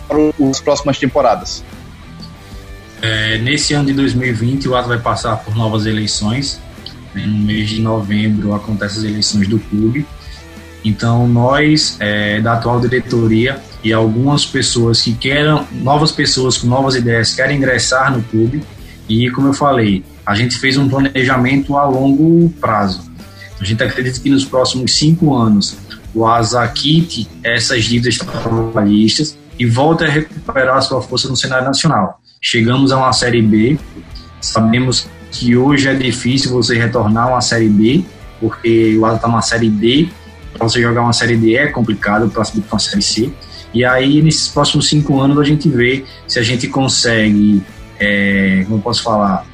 as 0.49 0.59
próximas 0.59 0.97
temporadas? 0.97 1.63
É, 3.03 3.37
nesse 3.37 3.75
ano 3.75 3.85
de 3.85 3.93
2020, 3.93 4.67
o 4.67 4.75
Ato 4.75 4.87
vai 4.87 4.99
passar 4.99 5.37
por 5.43 5.55
novas 5.55 5.85
eleições. 5.85 6.59
No 7.13 7.37
mês 7.37 7.69
de 7.69 7.79
novembro 7.79 8.55
acontecem 8.55 8.97
as 8.97 9.03
eleições 9.03 9.47
do 9.47 9.59
clube. 9.59 10.07
Então, 10.83 11.27
nós, 11.27 11.97
é, 11.99 12.41
da 12.41 12.53
atual 12.53 12.79
diretoria, 12.79 13.61
e 13.83 13.91
algumas 13.91 14.45
pessoas 14.45 15.01
que 15.01 15.13
querem, 15.13 15.65
novas 15.71 16.11
pessoas 16.11 16.57
com 16.57 16.67
novas 16.67 16.95
ideias, 16.95 17.33
querem 17.33 17.57
ingressar 17.57 18.15
no 18.15 18.21
clube. 18.23 18.63
E, 19.09 19.29
como 19.31 19.47
eu 19.47 19.53
falei, 19.53 20.03
a 20.25 20.35
gente 20.35 20.57
fez 20.57 20.77
um 20.77 20.87
planejamento 20.87 21.75
a 21.75 21.85
longo 21.85 22.49
prazo. 22.61 23.11
A 23.59 23.63
gente 23.63 23.83
acredita 23.83 24.19
que 24.19 24.29
nos 24.29 24.45
próximos 24.45 24.95
cinco 24.95 25.35
anos 25.35 25.77
o 26.13 26.25
ASA 26.25 26.67
quite 26.67 27.27
essas 27.43 27.85
dívidas 27.85 28.17
trabalhistas 28.17 29.37
e 29.57 29.65
volte 29.65 30.03
a 30.03 30.09
recuperar 30.09 30.81
sua 30.81 31.01
força 31.01 31.27
no 31.27 31.35
cenário 31.35 31.65
nacional. 31.65 32.19
Chegamos 32.41 32.91
a 32.91 32.97
uma 32.97 33.13
Série 33.13 33.41
B, 33.41 33.77
sabemos 34.39 35.07
que 35.31 35.55
hoje 35.55 35.87
é 35.87 35.93
difícil 35.93 36.51
você 36.51 36.77
retornar 36.77 37.27
a 37.27 37.31
uma 37.31 37.41
Série 37.41 37.69
B, 37.69 38.03
porque 38.39 38.97
o 38.97 39.05
ASA 39.05 39.15
está 39.17 39.27
numa 39.27 39.41
Série 39.41 39.69
D 39.69 40.09
para 40.53 40.67
você 40.67 40.81
jogar 40.81 41.01
uma 41.01 41.13
Série 41.13 41.37
D 41.37 41.55
é 41.55 41.67
complicado 41.67 42.29
para 42.29 42.43
subir 42.43 42.61
para 42.61 42.75
uma 42.75 42.79
Série 42.79 43.01
C. 43.01 43.33
E 43.73 43.85
aí, 43.85 44.21
nesses 44.21 44.47
próximos 44.49 44.87
cinco 44.89 45.19
anos, 45.19 45.39
a 45.39 45.43
gente 45.43 45.69
vê 45.69 46.03
se 46.27 46.39
a 46.39 46.43
gente 46.43 46.67
consegue, 46.67 47.61
é, 47.99 48.65
como 48.67 48.81
posso 48.81 49.01
falar, 49.01 49.45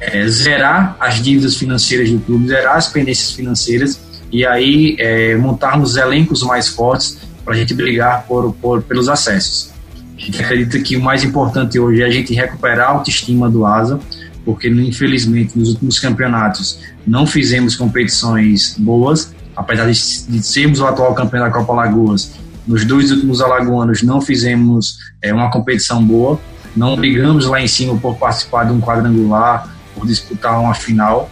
é, 0.00 0.26
zerar 0.26 0.96
as 0.98 1.22
dívidas 1.22 1.56
financeiras 1.56 2.10
do 2.10 2.18
clube, 2.18 2.48
zerar 2.48 2.76
as 2.76 2.88
pendências 2.88 3.30
financeiras 3.30 4.00
e 4.32 4.44
aí 4.44 4.96
é, 4.98 5.36
montarmos 5.36 5.96
elencos 5.96 6.42
mais 6.42 6.68
fortes 6.68 7.18
para 7.44 7.54
a 7.54 7.56
gente 7.56 7.72
brigar 7.74 8.24
por, 8.26 8.52
por, 8.54 8.82
pelos 8.82 9.08
acessos. 9.08 9.70
A 10.16 10.20
gente 10.20 10.42
acredita 10.42 10.78
que 10.80 10.96
o 10.96 11.00
mais 11.00 11.22
importante 11.22 11.78
hoje 11.78 12.02
é 12.02 12.06
a 12.06 12.10
gente 12.10 12.34
recuperar 12.34 12.88
a 12.88 12.92
autoestima 12.92 13.48
do 13.48 13.66
ASA, 13.66 14.00
porque 14.44 14.68
infelizmente 14.68 15.56
nos 15.56 15.70
últimos 15.70 16.00
campeonatos 16.00 16.80
não 17.06 17.26
fizemos 17.26 17.76
competições 17.76 18.76
boas, 18.78 19.32
apesar 19.54 19.90
de, 19.90 19.92
de 20.28 20.42
sermos 20.42 20.80
o 20.80 20.86
atual 20.86 21.14
campeão 21.14 21.44
da 21.44 21.50
Copa 21.50 21.72
Lagoas, 21.72 22.32
nos 22.66 22.84
dois 22.84 23.10
últimos 23.10 23.40
alagoanos 23.40 24.02
não 24.02 24.20
fizemos 24.20 24.98
é, 25.20 25.32
uma 25.32 25.50
competição 25.50 26.04
boa, 26.04 26.40
não 26.76 26.96
brigamos 26.96 27.46
lá 27.46 27.60
em 27.60 27.66
cima 27.66 27.96
por 27.96 28.16
participar 28.16 28.64
de 28.64 28.72
um 28.72 28.80
quadrangular, 28.80 29.68
por 29.94 30.06
disputar 30.06 30.58
uma 30.60 30.74
final. 30.74 31.30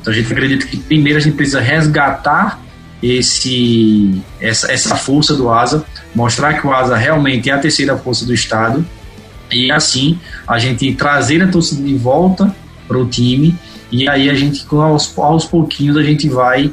Então 0.00 0.12
a 0.12 0.16
gente 0.16 0.32
acredita 0.32 0.66
que 0.66 0.76
primeiro 0.76 1.18
a 1.18 1.22
gente 1.22 1.36
precisa 1.36 1.60
resgatar 1.60 2.60
esse 3.02 4.20
essa, 4.40 4.72
essa 4.72 4.96
força 4.96 5.34
do 5.36 5.50
ASA, 5.50 5.84
mostrar 6.14 6.60
que 6.60 6.66
o 6.66 6.72
ASA 6.72 6.96
realmente 6.96 7.50
é 7.50 7.52
a 7.52 7.58
terceira 7.58 7.96
força 7.96 8.24
do 8.24 8.32
estado. 8.32 8.84
E 9.50 9.70
assim 9.70 10.18
a 10.46 10.58
gente 10.58 10.92
trazer 10.94 11.42
a 11.42 11.48
torcida 11.48 11.82
de 11.82 11.94
volta 11.94 12.54
para 12.86 12.98
o 12.98 13.06
time. 13.06 13.56
E 13.90 14.08
aí 14.08 14.28
a 14.28 14.34
gente 14.34 14.66
aos, 14.70 15.16
aos 15.18 15.44
pouquinhos 15.44 15.96
a 15.96 16.02
gente 16.02 16.28
vai 16.28 16.72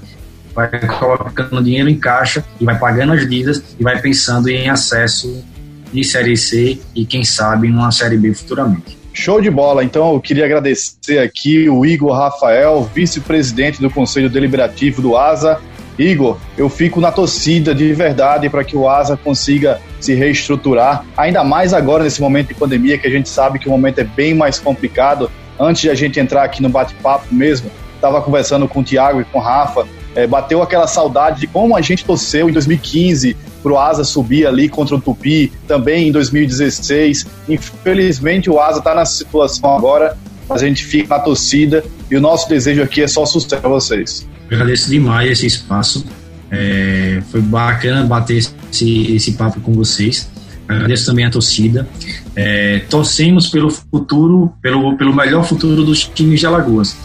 vai 0.56 0.70
colocando 0.88 1.62
dinheiro 1.62 1.90
em 1.90 2.00
caixa 2.00 2.44
e 2.60 2.66
vai 2.66 2.80
pagando 2.80 3.14
as 3.14 3.30
dívidas 3.30 3.62
e 3.78 3.84
vai 3.84 4.00
pensando 4.00 4.48
em 4.48 4.70
acesso 4.70 5.44
de 5.92 6.04
Série 6.04 6.38
C 6.38 6.80
e 6.96 7.06
quem 7.06 7.24
sabe 7.24 7.68
numa 7.68 7.92
Série 7.92 8.18
B 8.18 8.34
futuramente. 8.34 8.98
Show 9.14 9.42
de 9.42 9.50
bola. 9.50 9.84
Então 9.84 10.14
eu 10.14 10.20
queria 10.20 10.46
agradecer 10.46 11.20
aqui 11.20 11.70
o 11.70 11.86
Igor 11.86 12.14
Rafael, 12.14 12.90
vice-presidente 12.94 13.82
do 13.82 13.90
Conselho 13.90 14.30
Deliberativo 14.30 15.02
do 15.02 15.18
ASA. 15.18 15.60
Igor, 15.98 16.38
eu 16.58 16.68
fico 16.68 17.00
na 17.00 17.12
torcida 17.12 17.74
de 17.74 17.94
verdade 17.94 18.50
para 18.50 18.64
que 18.64 18.76
o 18.76 18.90
ASA 18.90 19.16
consiga 19.16 19.80
se 20.02 20.14
reestruturar, 20.14 21.06
ainda 21.16 21.42
mais 21.42 21.74
agora 21.74 22.04
nesse 22.04 22.22
momento 22.22 22.50
de 22.50 22.54
pandemia 22.54 22.98
que 22.98 23.08
a 23.08 23.10
gente 23.10 23.30
sabe 23.30 23.60
que 23.60 23.68
o 23.68 23.72
momento 23.72 24.00
é 24.00 24.04
bem 24.04 24.34
mais 24.34 24.60
complicado. 24.60 25.32
Antes 25.58 25.84
de 25.84 25.90
a 25.90 25.96
gente 25.96 26.20
entrar 26.20 26.44
aqui 26.44 26.62
no 26.62 26.68
bate-papo 26.68 27.34
mesmo, 27.34 27.72
estava 27.96 28.22
conversando 28.22 28.68
com 28.68 28.82
o 28.82 28.84
Tiago 28.84 29.22
e 29.22 29.24
com 29.24 29.40
o 29.40 29.42
Rafa 29.42 29.88
é, 30.16 30.26
bateu 30.26 30.62
aquela 30.64 30.88
saudade 30.88 31.42
de 31.42 31.48
como 31.48 31.76
a 31.76 31.82
gente 31.82 32.06
torceu 32.06 32.50
em 32.50 32.54
2015 32.54 33.36
pro 33.62 33.78
Asa 33.78 34.04
subir 34.04 34.48
ali 34.48 34.70
contra 34.70 34.96
o 34.96 35.02
Tupi, 35.02 35.52
também 35.68 36.08
em 36.08 36.12
2016. 36.12 37.28
Infelizmente 37.50 38.50
o 38.50 38.60
Asa 38.60 38.80
está 38.80 38.96
nessa 38.96 39.14
situação 39.18 39.76
agora, 39.76 40.18
mas 40.48 40.64
a 40.64 40.68
gente 40.68 40.86
fica 40.86 41.18
na 41.18 41.20
torcida 41.20 41.84
e 42.10 42.16
o 42.16 42.22
nosso 42.22 42.48
desejo 42.48 42.82
aqui 42.82 43.02
é 43.02 43.08
só 43.08 43.26
sucesso 43.26 43.62
para 43.62 43.70
vocês. 43.70 44.28
agradeço 44.50 44.90
demais 44.90 45.32
esse 45.32 45.48
espaço. 45.48 46.06
É, 46.50 47.22
foi 47.30 47.42
bacana 47.42 48.04
bater 48.06 48.38
esse, 48.38 49.16
esse 49.16 49.34
papo 49.34 49.60
com 49.60 49.74
vocês. 49.74 50.30
Agradeço 50.68 51.06
também 51.06 51.26
a 51.26 51.30
torcida. 51.30 51.88
É, 52.36 52.80
torcemos 52.90 53.50
pelo 53.50 53.70
futuro, 53.70 54.54
pelo, 54.62 54.98
pelo 54.98 55.14
melhor 55.14 55.44
futuro 55.44 55.84
dos 55.84 56.06
times 56.06 56.40
de 56.40 56.46
Alagoas 56.46 56.96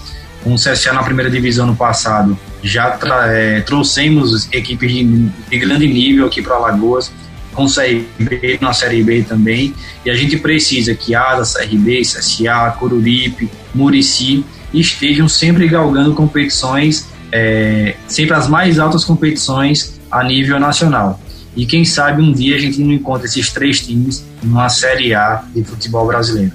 com 0.42 0.54
o 0.54 0.56
CSA 0.56 0.92
na 0.92 1.02
primeira 1.02 1.30
divisão 1.30 1.66
no 1.66 1.76
passado, 1.76 2.38
já 2.62 2.98
é, 3.26 3.60
trouxemos 3.60 4.48
equipes 4.52 4.92
de, 4.92 5.04
de, 5.04 5.58
grande 5.58 5.86
nível 5.86 6.26
aqui 6.26 6.42
para 6.42 6.54
Alagoas, 6.54 7.10
com 7.52 7.66
CRB 7.66 8.58
na 8.60 8.72
Série 8.72 9.02
B 9.02 9.22
também, 9.22 9.74
e 10.04 10.10
a 10.10 10.14
gente 10.14 10.36
precisa 10.36 10.94
que 10.94 11.14
ASA, 11.14 11.58
CRB, 11.58 12.02
CSA, 12.02 12.76
Coruripe, 12.78 13.50
Murici 13.74 14.44
estejam 14.72 15.28
sempre 15.28 15.66
galgando 15.68 16.14
competições, 16.14 17.08
é, 17.32 17.96
sempre 18.06 18.34
as 18.34 18.48
mais 18.48 18.78
altas 18.78 19.04
competições 19.04 20.00
a 20.10 20.22
nível 20.22 20.60
nacional. 20.60 21.20
E 21.56 21.66
quem 21.66 21.84
sabe 21.84 22.22
um 22.22 22.32
dia 22.32 22.56
a 22.56 22.58
gente 22.58 22.80
não 22.80 22.92
encontra 22.92 23.26
esses 23.26 23.50
três 23.52 23.84
times 23.84 24.24
numa 24.42 24.68
Série 24.68 25.14
A 25.14 25.42
de 25.54 25.64
futebol 25.64 26.06
brasileiro. 26.06 26.52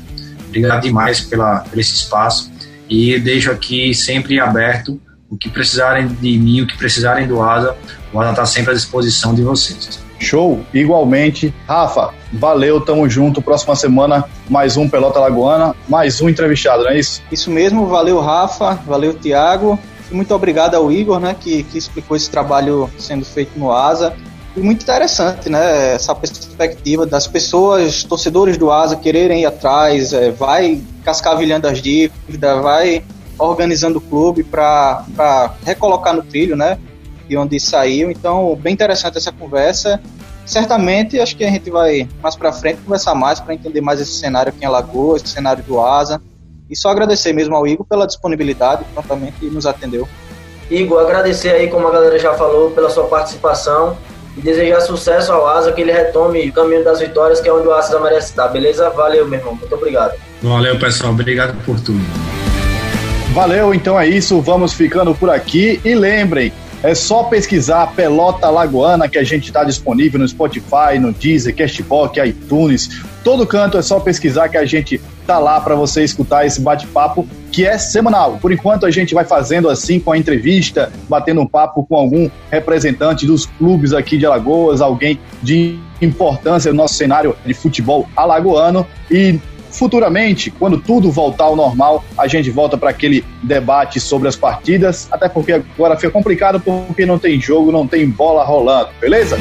Obrigado 0.48 0.84
demais 0.84 1.20
pela, 1.20 1.60
por 1.60 1.78
esse 1.78 1.96
espaço 1.96 2.50
e 2.90 3.20
deixo 3.20 3.52
aqui 3.52 3.94
sempre 3.94 4.40
aberto 4.40 5.00
o 5.30 5.38
que 5.38 5.50
precisarem 5.50 6.08
de 6.08 6.38
mim, 6.38 6.62
o 6.62 6.68
que 6.68 6.78
precisarem 6.78 7.28
do 7.28 7.42
Asa, 7.42 7.76
o 8.14 8.20
Asa 8.20 8.32
está 8.32 8.46
sempre 8.46 8.72
à 8.72 8.74
disposição 8.74 9.34
de 9.34 9.42
vocês. 9.42 10.04
Show, 10.20 10.64
igualmente. 10.74 11.54
Rafa, 11.68 12.14
valeu, 12.32 12.80
tamo 12.80 13.08
junto. 13.10 13.42
Próxima 13.42 13.76
semana, 13.76 14.24
mais 14.50 14.78
um 14.78 14.88
Pelota 14.88 15.20
Lagoana, 15.20 15.76
mais 15.90 16.22
um 16.22 16.30
entrevistado, 16.30 16.84
não 16.84 16.92
é 16.92 17.00
isso? 17.00 17.22
Isso 17.32 17.52
mesmo, 17.52 17.88
valeu, 17.88 18.20
Rafa, 18.22 18.76
valeu, 18.86 19.14
Tiago. 19.14 19.78
Muito 20.12 20.34
obrigado 20.34 20.76
ao 20.76 20.92
Igor, 20.92 21.20
né, 21.20 21.36
que, 21.40 21.64
que 21.64 21.78
explicou 21.78 22.16
esse 22.16 22.30
trabalho 22.30 22.90
sendo 22.98 23.26
feito 23.26 23.58
no 23.58 23.72
ASA. 23.72 24.16
E 24.56 24.60
muito 24.62 24.84
interessante, 24.84 25.50
né, 25.50 25.96
essa 25.96 26.16
perspectiva 26.16 27.06
das 27.06 27.28
pessoas, 27.28 28.04
torcedores 28.04 28.58
do 28.58 28.72
ASA, 28.72 28.96
quererem 28.96 29.42
ir 29.42 29.46
atrás, 29.46 30.14
é, 30.14 30.32
vai 30.32 30.82
cascavilhando 31.04 31.68
as 31.68 31.82
dívidas, 31.82 32.62
vai 32.62 33.04
organizando 33.38 34.00
o 34.00 34.02
clube 34.02 34.44
para 34.44 35.04
recolocar 35.64 36.14
no 36.16 36.24
trilho, 36.24 36.56
né? 36.56 36.78
De 37.28 37.38
onde 37.38 37.60
saiu. 37.60 38.12
Então, 38.12 38.56
bem 38.56 38.74
interessante 38.74 39.18
essa 39.18 39.32
conversa. 39.32 40.00
Certamente, 40.46 41.20
acho 41.20 41.36
que 41.36 41.44
a 41.44 41.50
gente 41.50 41.72
vai 41.72 42.08
mais 42.22 42.36
para 42.36 42.54
frente 42.54 42.82
conversar 42.82 43.16
mais 43.16 43.40
para 43.40 43.54
entender 43.56 43.82
mais 43.82 44.00
esse 44.00 44.14
cenário 44.14 44.52
aqui 44.52 44.64
em 44.64 44.68
Alagoas, 44.68 45.24
esse 45.24 45.34
cenário 45.34 45.64
do 45.64 45.82
Asa. 45.82 46.22
E 46.70 46.76
só 46.76 46.90
agradecer 46.90 47.34
mesmo 47.34 47.56
ao 47.56 47.68
Igor 47.68 47.86
pela 47.86 48.06
disponibilidade, 48.06 48.84
prontamente 48.94 49.46
nos 49.46 49.66
atendeu. 49.66 50.08
Igor, 50.70 51.00
agradecer 51.00 51.50
aí, 51.50 51.68
como 51.68 51.88
a 51.88 51.92
galera 51.92 52.18
já 52.18 52.34
falou, 52.34 52.72
pela 52.72 52.90
sua 52.90 53.06
participação 53.06 53.98
e 54.38 54.42
desejar 54.42 54.82
sucesso 54.82 55.32
ao 55.32 55.48
Asa, 55.48 55.72
que 55.72 55.82
ele 55.82 55.92
retome 55.92 56.50
o 56.50 56.54
caminho 56.54 56.84
das 56.84 57.00
vitórias, 57.00 57.40
que 57.40 57.48
é 57.48 57.54
onde 57.54 57.68
o 57.68 57.74
Asa 57.74 58.00
merece 58.00 58.30
estar, 58.30 58.48
beleza? 58.48 58.90
Valeu, 58.90 59.28
meu 59.28 59.40
irmão. 59.40 59.56
Muito 59.56 59.74
obrigado. 59.74 60.14
Valeu, 60.42 60.78
pessoal. 60.78 61.12
Obrigado 61.12 61.56
por 61.66 61.80
tudo. 61.80 62.02
Valeu, 63.36 63.74
então 63.74 64.00
é 64.00 64.08
isso. 64.08 64.40
Vamos 64.40 64.72
ficando 64.72 65.14
por 65.14 65.30
aqui. 65.30 65.82
E 65.84 65.94
lembrem, 65.94 66.54
é 66.82 66.96
só 66.96 67.24
pesquisar 67.26 67.88
Pelota 67.88 68.50
Lagoana 68.50 69.10
que 69.10 69.18
a 69.18 69.26
gente 69.26 69.48
está 69.48 69.66
disponível 69.66 70.22
no 70.22 70.26
Spotify, 70.26 70.98
no 70.98 71.12
Deezer, 71.12 71.54
Castbox, 71.54 72.18
iTunes, 72.26 73.04
todo 73.26 73.46
canto 73.46 73.78
é 73.78 73.82
só 73.82 74.00
pesquisar 74.00 74.48
que 74.48 74.58
a 74.58 74.66
gente 74.66 75.02
tá 75.28 75.38
lá 75.38 75.60
para 75.60 75.76
você 75.76 76.02
escutar 76.02 76.46
esse 76.46 76.62
bate-papo 76.62 77.28
que 77.52 77.66
é 77.66 77.78
semanal. 77.78 78.38
Por 78.42 78.54
enquanto 78.54 78.86
a 78.86 78.92
gente 78.92 79.14
vai 79.14 79.26
fazendo 79.26 79.70
assim 79.70 80.00
com 80.00 80.14
a 80.14 80.18
entrevista, 80.18 80.90
batendo 81.10 81.42
um 81.42 81.46
papo 81.46 81.84
com 81.84 81.98
algum 81.98 82.30
representante 82.50 83.26
dos 83.26 83.46
clubes 83.46 83.92
aqui 83.92 84.18
de 84.18 84.26
Alagoas, 84.26 84.80
alguém 84.80 85.20
de 85.44 85.78
importância 86.02 86.72
no 86.72 86.78
nosso 86.78 86.94
cenário 86.94 87.36
de 87.46 87.54
futebol 87.54 88.08
alagoano 88.16 88.88
e 89.12 89.42
Futuramente, 89.76 90.50
quando 90.50 90.80
tudo 90.80 91.12
voltar 91.12 91.46
ao 91.46 91.56
normal, 91.56 92.04
a 92.18 92.28
gente 92.28 92.50
volta 92.50 92.78
para 92.78 92.90
aquele 92.90 93.26
debate 93.44 94.00
sobre 94.00 94.28
as 94.28 94.36
partidas, 94.36 95.08
até 95.12 95.28
porque 95.28 95.52
agora 95.52 95.98
fica 95.98 96.12
complicado 96.12 96.60
porque 96.60 97.06
não 97.06 97.20
tem 97.20 97.40
jogo, 97.40 97.72
não 97.72 97.86
tem 97.86 98.10
bola 98.10 98.44
rolando, 98.44 98.90
beleza? 99.02 99.38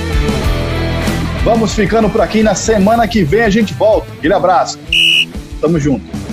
Vamos 1.45 1.75
ficando 1.75 2.09
por 2.09 2.21
aqui. 2.21 2.43
Na 2.43 2.55
semana 2.55 3.07
que 3.07 3.23
vem 3.23 3.43
a 3.43 3.51
gente 3.51 3.75
volta. 3.75 4.11
Aquele 4.19 4.35
abraço. 4.35 4.79
Tamo 5.61 5.79
junto. 5.79 6.24